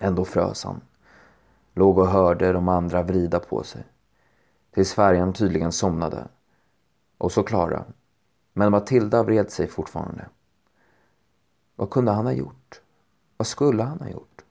Ändå 0.00 0.24
frös 0.24 0.64
han. 0.64 0.80
Låg 1.74 1.98
och 1.98 2.08
hörde 2.08 2.52
de 2.52 2.68
andra 2.68 3.02
vrida 3.02 3.40
på 3.40 3.62
sig. 3.62 3.84
Tills 4.70 4.94
färjan 4.94 5.32
tydligen 5.32 5.72
somnade. 5.72 6.28
Och 7.18 7.32
så 7.32 7.42
Klara. 7.42 7.84
Men 8.52 8.70
Matilda 8.70 9.22
vred 9.22 9.50
sig 9.50 9.68
fortfarande. 9.68 10.28
Vad 11.76 11.90
kunde 11.90 12.12
han 12.12 12.26
ha 12.26 12.32
gjort? 12.32 12.80
Vad 13.36 13.46
skulle 13.46 13.82
han 13.82 14.00
ha 14.00 14.08
gjort? 14.08 14.44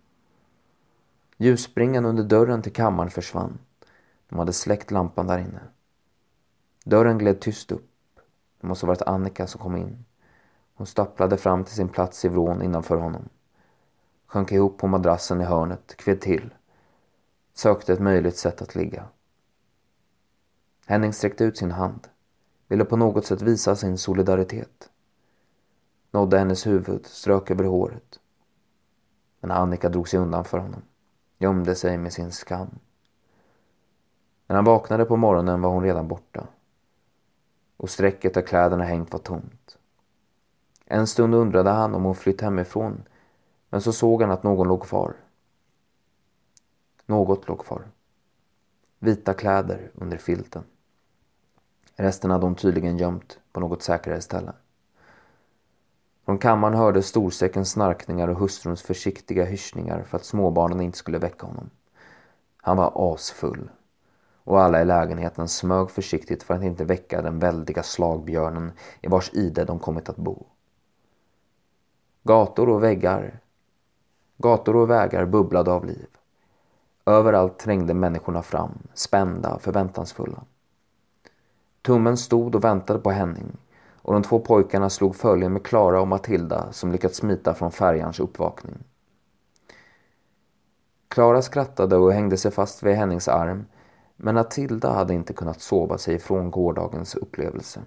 Ljusspringan 1.38 2.05
under 2.05 2.24
dörren 2.24 2.62
till 2.62 2.74
kammaren 2.74 3.12
försvann. 3.12 3.58
De 4.29 4.39
hade 4.39 4.53
släckt 4.53 4.91
lampan 4.91 5.27
där 5.27 5.38
inne. 5.38 5.62
Dörren 6.86 7.17
gled 7.17 7.41
tyst 7.41 7.72
upp. 7.72 7.93
Det 8.63 8.67
måste 8.67 8.86
ha 8.86 8.88
varit 8.88 9.01
Annika 9.01 9.48
som 9.48 9.62
kom 9.62 9.75
in. 9.75 10.05
Hon 10.74 10.88
stapplade 10.88 11.38
fram 11.38 11.63
till 11.63 11.75
sin 11.75 11.89
plats 11.89 12.25
i 12.25 12.27
vrån 12.27 12.62
innanför 12.62 12.98
honom. 12.98 13.29
Sjönk 14.25 14.51
ihop 14.51 14.77
på 14.77 14.88
madrassen 14.88 15.41
i 15.41 15.43
hörnet, 15.43 15.96
kved 15.98 16.22
till. 16.22 16.53
Sökte 17.53 17.93
ett 17.93 18.00
möjligt 18.00 18.38
sätt 18.38 18.62
att 18.62 18.75
ligga. 18.75 19.08
Henning 20.86 21.13
sträckte 21.13 21.43
ut 21.43 21.58
sin 21.58 21.72
hand, 21.72 22.08
ville 22.67 22.86
på 22.86 22.98
något 22.98 23.25
sätt 23.25 23.41
visa 23.41 23.75
sin 23.75 23.98
solidaritet. 23.98 24.89
Nådde 26.12 26.38
hennes 26.38 26.67
huvud, 26.67 27.05
strök 27.05 27.51
över 27.51 27.63
håret. 27.63 28.20
Men 29.39 29.51
Annika 29.51 29.89
drog 29.89 30.10
sig 30.10 30.20
undan 30.20 30.46
för 30.46 30.58
honom, 30.58 30.82
gömde 31.38 31.75
sig 31.75 31.98
med 31.98 32.13
sin 32.13 32.32
skam. 32.32 32.79
När 34.48 34.55
han 34.55 34.65
vaknade 34.65 35.05
på 35.05 35.17
morgonen 35.17 35.62
var 35.62 35.70
hon 35.70 35.84
redan 35.84 36.08
borta. 36.08 36.48
Och 37.84 37.90
strecket 37.90 38.34
där 38.34 38.42
kläderna 38.42 38.84
hängt 38.84 39.12
var 39.12 39.20
tomt. 39.20 39.78
En 40.86 41.08
stund 41.08 41.36
undrade 41.36 41.70
han 41.70 41.96
om 41.96 42.04
hon 42.04 42.16
flytt 42.16 42.42
hemifrån, 42.42 43.04
men 43.70 43.82
så 43.82 43.94
såg 43.94 44.22
han 44.22 44.32
att 44.32 44.44
någon 44.44 44.68
låg 44.68 44.84
kvar. 44.84 45.16
Något 47.06 47.48
låg 47.48 47.60
kvar. 47.66 47.88
Vita 49.00 49.34
kläder 49.34 49.92
under 49.94 50.18
filten. 50.18 50.63
Resten 51.96 52.32
hade 52.32 52.46
hon 52.46 52.56
tydligen 52.56 52.98
gömt 52.98 53.40
på 53.52 53.60
något 53.60 53.84
säkrare 53.84 54.22
ställe. 54.22 54.54
Från 56.25 56.38
kammaren 56.38 56.78
hördes 56.78 57.08
storsäckens 57.08 57.72
snarkningar 57.72 58.28
och 58.28 58.40
hustruns 58.40 58.82
försiktiga 58.82 59.46
hyschningar 59.46 60.04
för 60.04 60.18
att 60.18 60.25
småbarnen 60.25 60.82
inte 60.82 60.98
skulle 60.98 61.18
väcka 61.18 61.48
honom. 61.48 61.70
Han 62.58 62.78
var 62.78 63.13
asfull 63.13 63.70
och 64.44 64.62
alla 64.62 64.82
i 64.82 64.86
lägenheten 64.86 65.48
smög 65.48 65.92
försiktigt 65.92 66.44
för 66.44 66.54
att 66.54 66.64
inte 66.64 66.86
väcka 66.86 67.22
den 67.22 67.40
väldiga 67.40 67.84
slagbjörnen 67.84 68.72
i 69.02 69.08
vars 69.08 69.34
ide 69.34 69.66
de 69.66 69.80
kommit 69.80 70.10
att 70.10 70.18
bo. 70.18 70.46
Gator 72.24 72.70
och 72.70 72.84
väggar, 72.84 73.40
gator 74.38 74.76
och 74.76 74.90
vägar 74.90 75.26
bubblade 75.26 75.72
av 75.72 75.86
liv. 75.86 76.08
Överallt 77.06 77.60
trängde 77.60 77.94
människorna 77.94 78.42
fram, 78.42 78.78
spända, 78.94 79.60
förväntansfulla. 79.60 80.44
Tummen 81.82 82.18
stod 82.18 82.56
och 82.56 82.64
väntade 82.64 83.00
på 83.00 83.12
Henning 83.12 83.58
och 84.02 84.14
de 84.14 84.24
två 84.24 84.40
pojkarna 84.40 84.90
slog 84.90 85.16
följe 85.16 85.50
med 85.50 85.66
Klara 85.66 86.02
och 86.02 86.08
Matilda 86.08 86.72
som 86.72 86.92
lyckats 86.92 87.18
smita 87.18 87.54
från 87.54 87.72
färjans 87.72 88.20
uppvakning. 88.20 88.84
Klara 91.08 91.42
skrattade 91.42 91.96
och 91.96 92.14
hängde 92.14 92.38
sig 92.38 92.52
fast 92.52 92.84
vid 92.84 92.96
Hennings 92.96 93.28
arm 93.28 93.66
men 94.24 94.36
Matilda 94.36 94.94
hade 94.94 95.13
inte 95.13 95.34
kunnat 95.34 95.62
sova 95.62 95.98
sig 95.98 96.15
ifrån 96.15 96.51
gårdagens 96.51 97.15
upplevelse. 97.15 97.82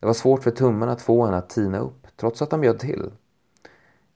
Det 0.00 0.06
var 0.06 0.14
svårt 0.14 0.42
för 0.42 0.50
tummen 0.50 0.88
att 0.88 1.02
få 1.02 1.24
henne 1.24 1.36
att 1.36 1.48
tina 1.48 1.78
upp 1.78 2.06
trots 2.16 2.42
att 2.42 2.52
han 2.52 2.60
bjöd 2.60 2.78
till. 2.78 3.10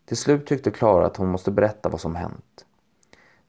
Till 0.04 0.16
slut 0.16 0.46
tyckte 0.46 0.70
Klara 0.70 1.06
att 1.06 1.16
hon 1.16 1.28
måste 1.28 1.50
berätta 1.50 1.88
vad 1.88 2.00
som 2.00 2.14
hänt. 2.14 2.64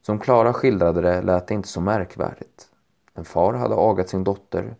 Som 0.02 0.18
Klara 0.18 0.52
skildrade 0.52 1.00
det 1.00 1.22
lät 1.22 1.46
det 1.46 1.54
inte 1.54 1.68
så 1.68 1.80
märkvärdigt. 1.80 2.68
En 3.14 3.24
far 3.24 3.54
hade 3.54 3.74
agat 3.74 4.08
sin 4.08 4.24
dotter 4.24 4.76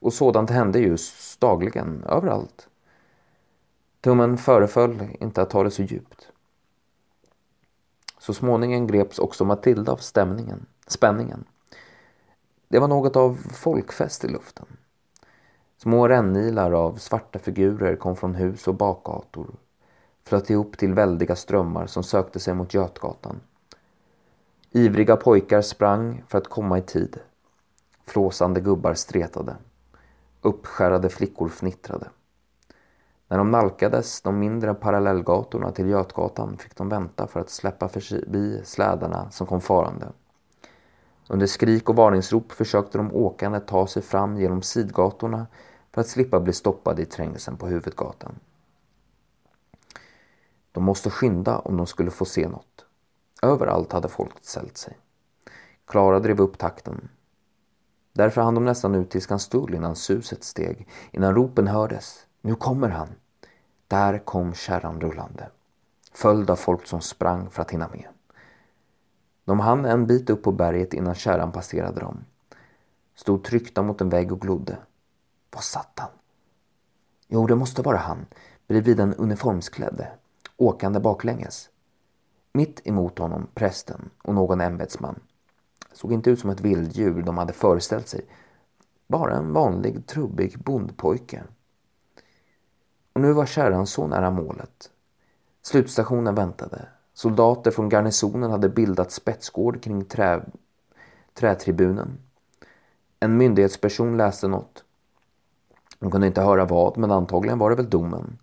och 0.00 0.12
sådant 0.12 0.50
hände 0.50 0.78
just 0.78 1.40
dagligen, 1.40 2.04
överallt. 2.08 2.68
Tummen 4.00 4.38
föreföll 4.38 5.08
inte 5.20 5.42
att 5.42 5.50
ta 5.50 5.64
det 5.64 5.70
så 5.70 5.82
djupt. 5.82 6.28
Så 8.18 8.34
småningom 8.34 8.86
greps 8.86 9.18
också 9.18 9.44
Matilda 9.44 9.92
av 9.92 9.96
stämningen, 9.96 10.66
spänningen. 10.86 11.44
Det 12.68 12.78
var 12.78 12.88
något 12.88 13.16
av 13.16 13.38
folkfest 13.52 14.24
i 14.24 14.28
luften. 14.28 14.66
Små 15.78 16.08
rännilar 16.08 16.72
av 16.72 16.96
svarta 16.96 17.38
figurer 17.38 17.96
kom 17.96 18.16
från 18.16 18.34
hus 18.34 18.68
och 18.68 18.74
bakgator, 18.74 19.54
flöt 20.24 20.50
ihop 20.50 20.78
till 20.78 20.94
väldiga 20.94 21.36
strömmar 21.36 21.86
som 21.86 22.02
sökte 22.02 22.40
sig 22.40 22.54
mot 22.54 22.74
Götgatan. 22.74 23.40
Ivriga 24.70 25.16
pojkar 25.16 25.62
sprang 25.62 26.24
för 26.28 26.38
att 26.38 26.48
komma 26.48 26.78
i 26.78 26.82
tid. 26.82 27.18
Flåsande 28.06 28.60
gubbar 28.60 28.94
stretade. 28.94 29.56
Uppskärrade 30.40 31.08
flickor 31.08 31.48
fnittrade. 31.48 32.08
När 33.28 33.38
de 33.38 33.50
nalkades 33.50 34.20
de 34.20 34.38
mindre 34.38 34.74
parallellgatorna 34.74 35.72
till 35.72 35.88
Götgatan 35.88 36.58
fick 36.58 36.76
de 36.76 36.88
vänta 36.88 37.26
för 37.26 37.40
att 37.40 37.50
släppa 37.50 37.88
förbi 37.88 38.60
slädarna 38.64 39.30
som 39.30 39.46
kom 39.46 39.60
farande. 39.60 40.06
Under 41.28 41.46
skrik 41.46 41.88
och 41.88 41.96
varningsrop 41.96 42.52
försökte 42.52 42.98
de 42.98 43.14
åkande 43.14 43.60
ta 43.60 43.86
sig 43.86 44.02
fram 44.02 44.36
genom 44.36 44.62
sidgatorna 44.62 45.46
för 45.92 46.00
att 46.00 46.08
slippa 46.08 46.40
bli 46.40 46.52
stoppade 46.52 47.02
i 47.02 47.06
trängseln 47.06 47.56
på 47.56 47.66
huvudgatan. 47.66 48.38
De 50.72 50.84
måste 50.84 51.10
skynda 51.10 51.58
om 51.58 51.76
de 51.76 51.86
skulle 51.86 52.10
få 52.10 52.24
se 52.24 52.48
något. 52.48 52.84
Överallt 53.42 53.92
hade 53.92 54.08
folk 54.08 54.34
ställt 54.42 54.76
sig. 54.76 54.98
Klara 55.86 56.20
drev 56.20 56.40
upp 56.40 56.58
takten. 56.58 57.08
Därför 58.12 58.40
hann 58.40 58.54
de 58.54 58.64
nästan 58.64 58.94
ut 58.94 59.10
till 59.10 59.22
Skanstull 59.22 59.74
innan 59.74 59.96
suset 59.96 60.44
steg, 60.44 60.88
innan 61.10 61.34
ropen 61.34 61.66
hördes. 61.66 62.26
Nu 62.40 62.54
kommer 62.54 62.88
han! 62.88 63.08
Där 63.88 64.18
kom 64.18 64.54
kärran 64.54 65.00
rullande, 65.00 65.50
följd 66.12 66.50
av 66.50 66.56
folk 66.56 66.86
som 66.86 67.00
sprang 67.00 67.50
för 67.50 67.62
att 67.62 67.70
hinna 67.70 67.88
med. 67.88 68.08
De 69.46 69.60
hann 69.60 69.84
en 69.84 70.06
bit 70.06 70.30
upp 70.30 70.42
på 70.42 70.52
berget 70.52 70.94
innan 70.94 71.14
kärran 71.14 71.52
passerade 71.52 72.00
dem. 72.00 72.24
Stod 73.14 73.44
tryckta 73.44 73.82
mot 73.82 74.00
en 74.00 74.08
vägg 74.08 74.32
och 74.32 74.40
glodde. 74.40 74.78
Var 75.50 75.60
satt 75.60 75.98
han? 75.98 76.10
Jo, 77.28 77.46
det 77.46 77.54
måste 77.54 77.82
vara 77.82 77.96
han, 77.96 78.26
bredvid 78.66 78.96
den 78.96 79.14
uniformsklädde, 79.14 80.08
åkande 80.56 81.00
baklänges. 81.00 81.70
Mitt 82.52 82.86
emot 82.86 83.18
honom 83.18 83.46
prästen 83.54 84.10
och 84.22 84.34
någon 84.34 84.60
ämbetsman. 84.60 85.20
Såg 85.92 86.12
inte 86.12 86.30
ut 86.30 86.40
som 86.40 86.50
ett 86.50 86.60
vilddjur 86.60 87.22
de 87.22 87.38
hade 87.38 87.52
föreställt 87.52 88.08
sig. 88.08 88.26
Bara 89.06 89.36
en 89.36 89.52
vanlig 89.52 90.06
trubbig 90.06 90.58
bondpojke. 90.58 91.44
Och 93.12 93.20
nu 93.20 93.32
var 93.32 93.46
kärran 93.46 93.86
så 93.86 94.06
nära 94.06 94.30
målet. 94.30 94.90
Slutstationen 95.62 96.34
väntade. 96.34 96.88
Soldater 97.16 97.70
från 97.70 97.88
garnisonen 97.88 98.50
hade 98.50 98.68
bildat 98.68 99.10
spetsgård 99.10 99.82
kring 99.82 100.04
trä, 100.04 100.44
trätribunen. 101.34 102.18
En 103.20 103.36
myndighetsperson 103.36 104.16
läste 104.16 104.48
något. 104.48 104.84
Hon 106.00 106.10
kunde 106.10 106.26
inte 106.26 106.42
höra 106.42 106.64
vad, 106.64 106.98
men 106.98 107.10
antagligen 107.10 107.58
var 107.58 107.70
det 107.70 107.76
väl 107.76 107.90
domen. 107.90 108.38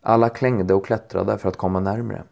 Alla 0.00 0.28
klängde 0.28 0.74
och 0.74 0.86
klättrade 0.86 1.38
för 1.38 1.48
att 1.48 1.56
komma 1.56 1.80
närmre. 1.80 2.24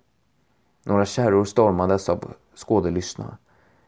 Några 0.85 1.05
kärror 1.05 1.45
stormades 1.45 2.09
av 2.09 2.33
skådelystna. 2.55 3.39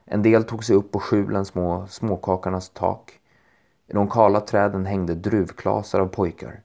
En 0.04 0.22
del 0.22 0.44
tog 0.44 0.64
sig 0.64 0.76
upp 0.76 0.92
på 0.92 1.00
skjulen 1.00 1.44
små 1.44 1.86
småkakarnas 1.86 2.68
tak. 2.68 3.20
I 3.86 3.92
de 3.92 4.10
kala 4.10 4.40
träden 4.40 4.86
hängde 4.86 5.14
druvklasar 5.14 6.00
av 6.00 6.06
pojkar. 6.06 6.60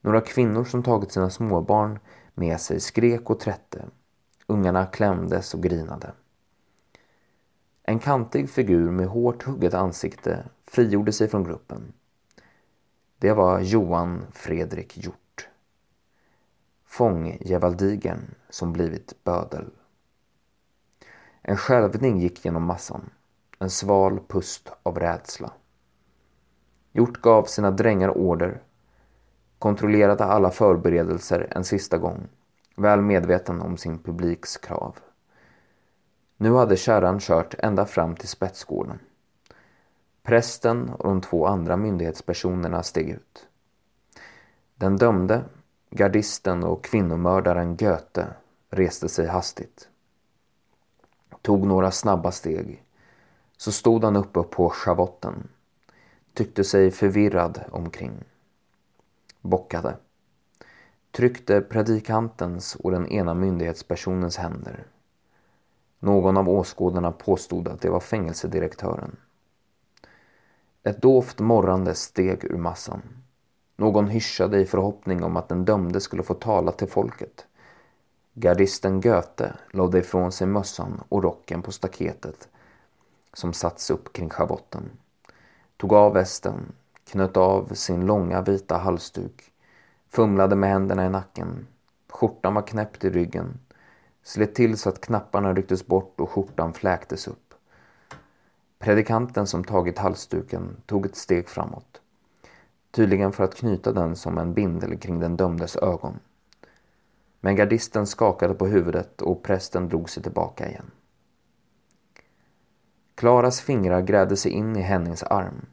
Några 0.00 0.20
kvinnor 0.20 0.64
som 0.64 0.82
tagit 0.82 1.12
sina 1.12 1.30
småbarn 1.30 1.98
med 2.38 2.60
sig 2.60 2.80
skrek 2.80 3.30
och 3.30 3.40
trätte. 3.40 3.84
Ungarna 4.46 4.86
klämdes 4.86 5.54
och 5.54 5.62
grinade. 5.62 6.12
En 7.82 7.98
kantig 7.98 8.50
figur 8.50 8.90
med 8.90 9.06
hårt 9.06 9.42
hugget 9.42 9.74
ansikte 9.74 10.48
frigjorde 10.66 11.12
sig 11.12 11.28
från 11.28 11.44
gruppen. 11.44 11.92
Det 13.18 13.32
var 13.32 13.60
Johan 13.60 14.26
Fredrik 14.32 14.98
Hjort. 14.98 15.48
Fånggevaldigern 16.84 18.34
som 18.50 18.72
blivit 18.72 19.24
bödel. 19.24 19.70
En 21.42 21.56
skälvning 21.56 22.20
gick 22.20 22.44
genom 22.44 22.62
massan. 22.62 23.10
En 23.58 23.70
sval 23.70 24.20
pust 24.28 24.72
av 24.82 24.98
rädsla. 24.98 25.52
Hjort 26.92 27.22
gav 27.22 27.44
sina 27.44 27.70
drängar 27.70 28.18
order 28.18 28.62
kontrollerade 29.58 30.24
alla 30.24 30.50
förberedelser 30.50 31.48
en 31.50 31.64
sista 31.64 31.98
gång, 31.98 32.28
väl 32.76 33.02
medveten 33.02 33.60
om 33.60 33.76
sin 33.76 33.98
publiks 33.98 34.56
krav. 34.56 34.96
Nu 36.36 36.52
hade 36.52 36.76
kärran 36.76 37.20
kört 37.20 37.54
ända 37.58 37.86
fram 37.86 38.16
till 38.16 38.28
spetsgården. 38.28 38.98
Prästen 40.22 40.88
och 40.88 41.08
de 41.08 41.20
två 41.20 41.46
andra 41.46 41.76
myndighetspersonerna 41.76 42.82
steg 42.82 43.08
ut. 43.08 43.46
Den 44.74 44.96
dömde, 44.96 45.44
gardisten 45.90 46.64
och 46.64 46.84
kvinnomördaren 46.84 47.76
Göte 47.76 48.26
reste 48.70 49.08
sig 49.08 49.26
hastigt. 49.26 49.88
Tog 51.42 51.66
några 51.66 51.90
snabba 51.90 52.32
steg. 52.32 52.82
Så 53.56 53.72
stod 53.72 54.04
han 54.04 54.16
uppe 54.16 54.42
på 54.42 54.70
schavotten. 54.70 55.48
Tyckte 56.34 56.64
sig 56.64 56.90
förvirrad 56.90 57.64
omkring 57.70 58.24
bockade. 59.48 59.96
Tryckte 61.10 61.60
predikantens 61.60 62.74
och 62.74 62.90
den 62.90 63.06
ena 63.06 63.34
myndighetspersonens 63.34 64.36
händer. 64.36 64.86
Någon 65.98 66.36
av 66.36 66.48
åskådarna 66.48 67.12
påstod 67.12 67.68
att 67.68 67.80
det 67.80 67.90
var 67.90 68.00
fängelsedirektören. 68.00 69.16
Ett 70.82 71.02
dovt 71.02 71.38
morrande 71.38 71.94
steg 71.94 72.44
ur 72.44 72.56
massan. 72.56 73.02
Någon 73.76 74.08
hyschade 74.08 74.60
i 74.60 74.66
förhoppning 74.66 75.24
om 75.24 75.36
att 75.36 75.48
den 75.48 75.64
dömde 75.64 76.00
skulle 76.00 76.22
få 76.22 76.34
tala 76.34 76.72
till 76.72 76.88
folket. 76.88 77.46
Gardisten 78.34 79.00
Göte 79.00 79.54
lade 79.70 79.98
ifrån 79.98 80.32
sig 80.32 80.46
mössan 80.46 81.00
och 81.08 81.22
rocken 81.22 81.62
på 81.62 81.72
staketet 81.72 82.48
som 83.32 83.52
satts 83.52 83.90
upp 83.90 84.12
kring 84.12 84.30
schavotten. 84.30 84.90
Tog 85.76 85.92
av 85.92 86.12
västen, 86.12 86.72
knöt 87.08 87.36
av 87.36 87.74
sin 87.74 88.06
långa 88.06 88.42
vita 88.42 88.76
halsduk, 88.76 89.52
fumlade 90.08 90.56
med 90.56 90.70
händerna 90.70 91.06
i 91.06 91.10
nacken. 91.10 91.66
Skjortan 92.08 92.54
var 92.54 92.66
knäppt 92.66 93.04
i 93.04 93.10
ryggen, 93.10 93.60
slet 94.22 94.54
till 94.54 94.78
så 94.78 94.88
att 94.88 95.00
knapparna 95.00 95.54
rycktes 95.54 95.86
bort 95.86 96.20
och 96.20 96.30
skjortan 96.30 96.72
fläktes 96.72 97.28
upp. 97.28 97.54
Predikanten 98.78 99.46
som 99.46 99.64
tagit 99.64 99.98
halsduken 99.98 100.76
tog 100.86 101.06
ett 101.06 101.16
steg 101.16 101.48
framåt. 101.48 102.00
Tydligen 102.90 103.32
för 103.32 103.44
att 103.44 103.54
knyta 103.54 103.92
den 103.92 104.16
som 104.16 104.38
en 104.38 104.54
bindel 104.54 104.98
kring 104.98 105.20
den 105.20 105.36
dömdes 105.36 105.76
ögon. 105.76 106.18
Men 107.40 107.56
gardisten 107.56 108.06
skakade 108.06 108.54
på 108.54 108.66
huvudet 108.66 109.22
och 109.22 109.42
prästen 109.42 109.88
drog 109.88 110.10
sig 110.10 110.22
tillbaka 110.22 110.68
igen. 110.68 110.90
Klaras 113.14 113.60
fingrar 113.60 114.00
grävde 114.00 114.36
sig 114.36 114.52
in 114.52 114.76
i 114.76 114.80
Hennings 114.80 115.22
arm 115.22 115.66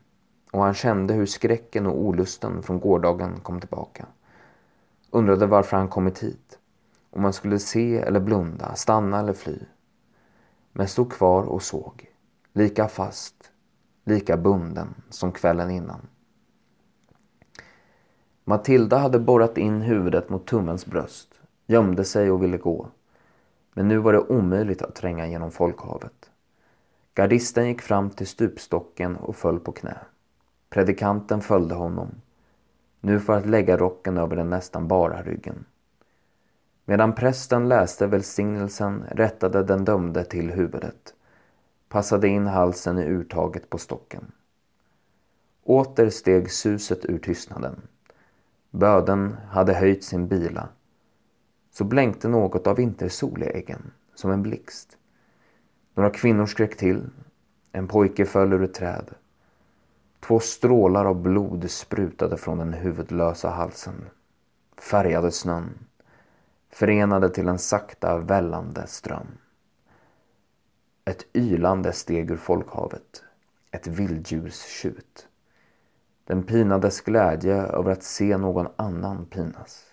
och 0.55 0.63
han 0.63 0.73
kände 0.73 1.13
hur 1.13 1.25
skräcken 1.25 1.85
och 1.85 1.99
olusten 1.99 2.63
från 2.63 2.79
gårdagen 2.79 3.39
kom 3.39 3.59
tillbaka. 3.59 4.05
undrade 5.09 5.45
varför 5.45 5.77
han 5.77 5.87
kommit 5.87 6.23
hit. 6.23 6.59
Om 7.09 7.23
han 7.23 7.33
skulle 7.33 7.59
se 7.59 7.97
eller 7.97 8.19
blunda, 8.19 8.75
stanna 8.75 9.19
eller 9.19 9.33
fly. 9.33 9.59
Men 10.71 10.87
stod 10.87 11.11
kvar 11.11 11.43
och 11.43 11.63
såg. 11.63 12.09
Lika 12.53 12.87
fast, 12.87 13.51
lika 14.03 14.37
bunden 14.37 14.87
som 15.09 15.31
kvällen 15.31 15.71
innan. 15.71 16.07
Matilda 18.43 18.97
hade 18.97 19.19
borrat 19.19 19.57
in 19.57 19.81
huvudet 19.81 20.29
mot 20.29 20.47
tummens 20.47 20.85
bröst, 20.85 21.41
gömde 21.67 22.05
sig 22.05 22.31
och 22.31 22.43
ville 22.43 22.57
gå. 22.57 22.87
Men 23.73 23.87
nu 23.87 23.97
var 23.97 24.13
det 24.13 24.19
omöjligt 24.19 24.81
att 24.81 24.95
tränga 24.95 25.27
genom 25.27 25.51
folkhavet. 25.51 26.29
Gardisten 27.13 27.67
gick 27.67 27.81
fram 27.81 28.09
till 28.09 28.27
stupstocken 28.27 29.15
och 29.15 29.35
föll 29.35 29.59
på 29.59 29.71
knä. 29.71 29.97
Predikanten 30.75 31.41
följde 31.41 31.75
honom. 31.75 32.09
Nu 33.01 33.19
för 33.19 33.37
att 33.37 33.45
lägga 33.45 33.77
rocken 33.77 34.17
över 34.17 34.35
den 34.35 34.49
nästan 34.49 34.87
bara 34.87 35.21
ryggen. 35.21 35.65
Medan 36.85 37.15
prästen 37.15 37.69
läste 37.69 38.07
välsignelsen 38.07 39.03
rättade 39.11 39.63
den 39.63 39.85
dömde 39.85 40.23
till 40.23 40.51
huvudet. 40.51 41.13
Passade 41.89 42.27
in 42.27 42.47
halsen 42.47 42.97
i 42.97 43.05
urtaget 43.05 43.69
på 43.69 43.77
stocken. 43.77 44.31
Åter 45.63 46.09
steg 46.09 46.51
suset 46.51 47.05
ur 47.05 47.19
tystnaden. 47.19 47.81
Böden 48.71 49.35
hade 49.49 49.73
höjt 49.73 50.03
sin 50.03 50.27
bila. 50.27 50.69
Så 51.71 51.83
blänkte 51.83 52.27
något 52.27 52.67
av 52.67 52.75
vintersol 52.75 53.43
i 53.43 53.45
äggen, 53.45 53.91
som 54.15 54.31
en 54.31 54.43
blixt. 54.43 54.97
Några 55.93 56.09
kvinnor 56.09 56.45
skrek 56.45 56.77
till. 56.77 57.09
En 57.71 57.87
pojke 57.87 58.25
föll 58.25 58.53
ur 58.53 58.63
ett 58.63 58.73
träd. 58.73 59.15
Två 60.27 60.39
strålar 60.39 61.05
av 61.05 61.21
blod 61.21 61.71
sprutade 61.71 62.37
från 62.37 62.57
den 62.57 62.73
huvudlösa 62.73 63.49
halsen. 63.49 64.05
Färgade 64.77 65.31
snön. 65.31 65.85
Förenade 66.69 67.29
till 67.29 67.47
en 67.47 67.59
sakta 67.59 68.17
vällande 68.17 68.87
ström. 68.87 69.27
Ett 71.05 71.25
ylande 71.35 71.93
steg 71.93 72.31
ur 72.31 72.37
folkhavet. 72.37 73.23
Ett 73.71 73.87
vilddjurstjut. 73.87 75.27
Den 76.23 76.43
pinades 76.43 77.01
glädje 77.01 77.55
över 77.55 77.91
att 77.91 78.03
se 78.03 78.37
någon 78.37 78.67
annan 78.75 79.25
pinas. 79.25 79.85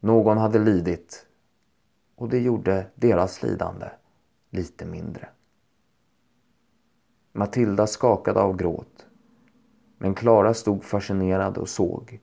Någon 0.00 0.38
hade 0.38 0.58
lidit 0.58 1.26
och 2.16 2.28
det 2.28 2.38
gjorde 2.38 2.86
deras 2.94 3.42
lidande 3.42 3.86
lite 4.50 4.84
mindre. 4.84 5.28
Matilda 7.38 7.86
skakade 7.86 8.40
av 8.40 8.56
gråt. 8.56 9.06
Men 9.98 10.14
Klara 10.14 10.54
stod 10.54 10.84
fascinerad 10.84 11.58
och 11.58 11.68
såg. 11.68 12.20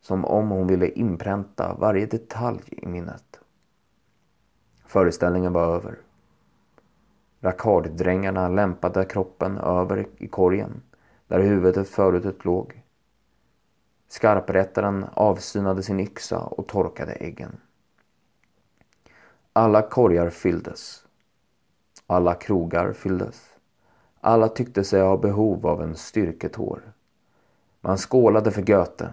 Som 0.00 0.24
om 0.24 0.48
hon 0.48 0.66
ville 0.66 0.88
inpränta 0.88 1.74
varje 1.74 2.06
detalj 2.06 2.62
i 2.66 2.86
minnet. 2.86 3.40
Föreställningen 4.86 5.52
var 5.52 5.74
över. 5.74 5.98
Rakarddrängarna 7.40 8.48
lämpade 8.48 9.04
kroppen 9.04 9.58
över 9.58 10.06
i 10.16 10.28
korgen 10.28 10.82
där 11.26 11.40
huvudet 11.40 11.88
förut 11.88 12.44
låg. 12.44 12.82
Skarprättaren 14.08 15.06
avsynade 15.14 15.82
sin 15.82 16.00
yxa 16.00 16.38
och 16.38 16.66
torkade 16.66 17.12
äggen. 17.12 17.56
Alla 19.52 19.82
korgar 19.82 20.30
fylldes. 20.30 21.04
Alla 22.06 22.34
krogar 22.34 22.92
fylldes. 22.92 23.57
Alla 24.20 24.48
tyckte 24.48 24.84
sig 24.84 25.00
ha 25.00 25.16
behov 25.16 25.66
av 25.66 25.82
en 25.82 25.96
styrketår. 25.96 26.92
Man 27.80 27.98
skålade 27.98 28.50
för 28.50 28.70
Göte 28.70 29.10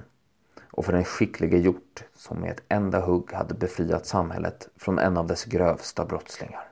och 0.72 0.86
för 0.86 0.94
den 0.94 1.04
skicklige 1.04 1.58
hjort 1.58 2.04
som 2.14 2.40
med 2.40 2.52
ett 2.52 2.64
enda 2.68 3.00
hugg 3.00 3.32
hade 3.32 3.54
befriat 3.54 4.06
samhället 4.06 4.70
från 4.76 5.00
en 5.00 5.18
av 5.18 5.28
dess 5.28 5.46
grövsta 5.46 6.06
brottslingar. 6.06 6.72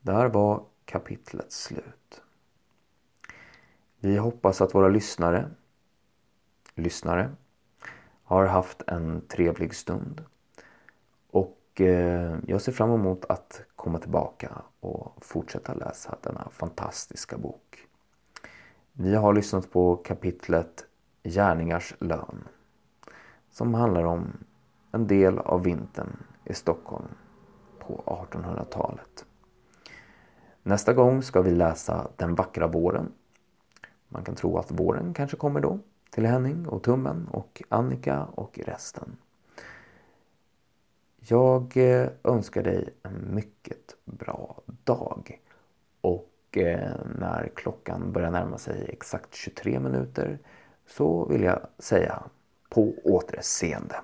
Där 0.00 0.28
var 0.28 0.64
kapitlet 0.84 1.52
slut. 1.52 2.22
Vi 3.98 4.16
hoppas 4.16 4.60
att 4.60 4.74
våra 4.74 4.88
lyssnare, 4.88 5.50
lyssnare 6.74 7.30
har 8.24 8.46
haft 8.46 8.82
en 8.86 9.20
trevlig 9.28 9.74
stund. 9.74 10.24
Eh, 11.80 12.38
jag 12.46 12.60
ser 12.60 12.72
fram 12.72 12.90
emot 12.90 13.24
att 13.28 13.62
komma 13.76 13.98
tillbaka 13.98 14.62
och 14.80 15.24
fortsätta 15.24 15.74
läsa 15.74 16.18
denna 16.22 16.48
fantastiska 16.50 17.38
bok. 17.38 17.86
Vi 18.92 19.14
har 19.14 19.34
lyssnat 19.34 19.70
på 19.70 19.96
kapitlet 19.96 20.86
Gärningars 21.22 21.94
lön 22.00 22.48
som 23.50 23.74
handlar 23.74 24.04
om 24.04 24.32
en 24.92 25.06
del 25.06 25.38
av 25.38 25.62
vintern 25.62 26.16
i 26.44 26.54
Stockholm 26.54 27.08
på 27.78 28.02
1800-talet. 28.30 29.26
Nästa 30.62 30.92
gång 30.92 31.22
ska 31.22 31.42
vi 31.42 31.50
läsa 31.50 32.08
Den 32.16 32.34
vackra 32.34 32.66
våren. 32.66 33.12
Man 34.08 34.24
kan 34.24 34.34
tro 34.34 34.58
att 34.58 34.70
våren 34.70 35.14
kanske 35.14 35.36
kommer 35.36 35.60
då 35.60 35.78
till 36.10 36.26
Henning 36.26 36.68
och 36.68 36.82
Tummen 36.82 37.28
och 37.28 37.62
Annika 37.68 38.24
och 38.24 38.58
resten. 38.66 39.16
Jag 41.28 41.76
eh, 41.76 42.08
önskar 42.24 42.62
dig 42.62 42.88
en 43.02 43.34
mycket 43.34 43.96
bra 44.04 44.62
dag. 44.66 45.40
Och 46.00 46.56
eh, 46.56 46.94
när 47.18 47.52
klockan 47.54 48.12
börjar 48.12 48.30
närma 48.30 48.58
sig 48.58 48.86
exakt 48.88 49.34
23 49.34 49.80
minuter 49.80 50.38
så 50.86 51.24
vill 51.24 51.42
jag 51.42 51.66
säga 51.78 52.22
på 52.70 52.94
återseende. 53.04 53.96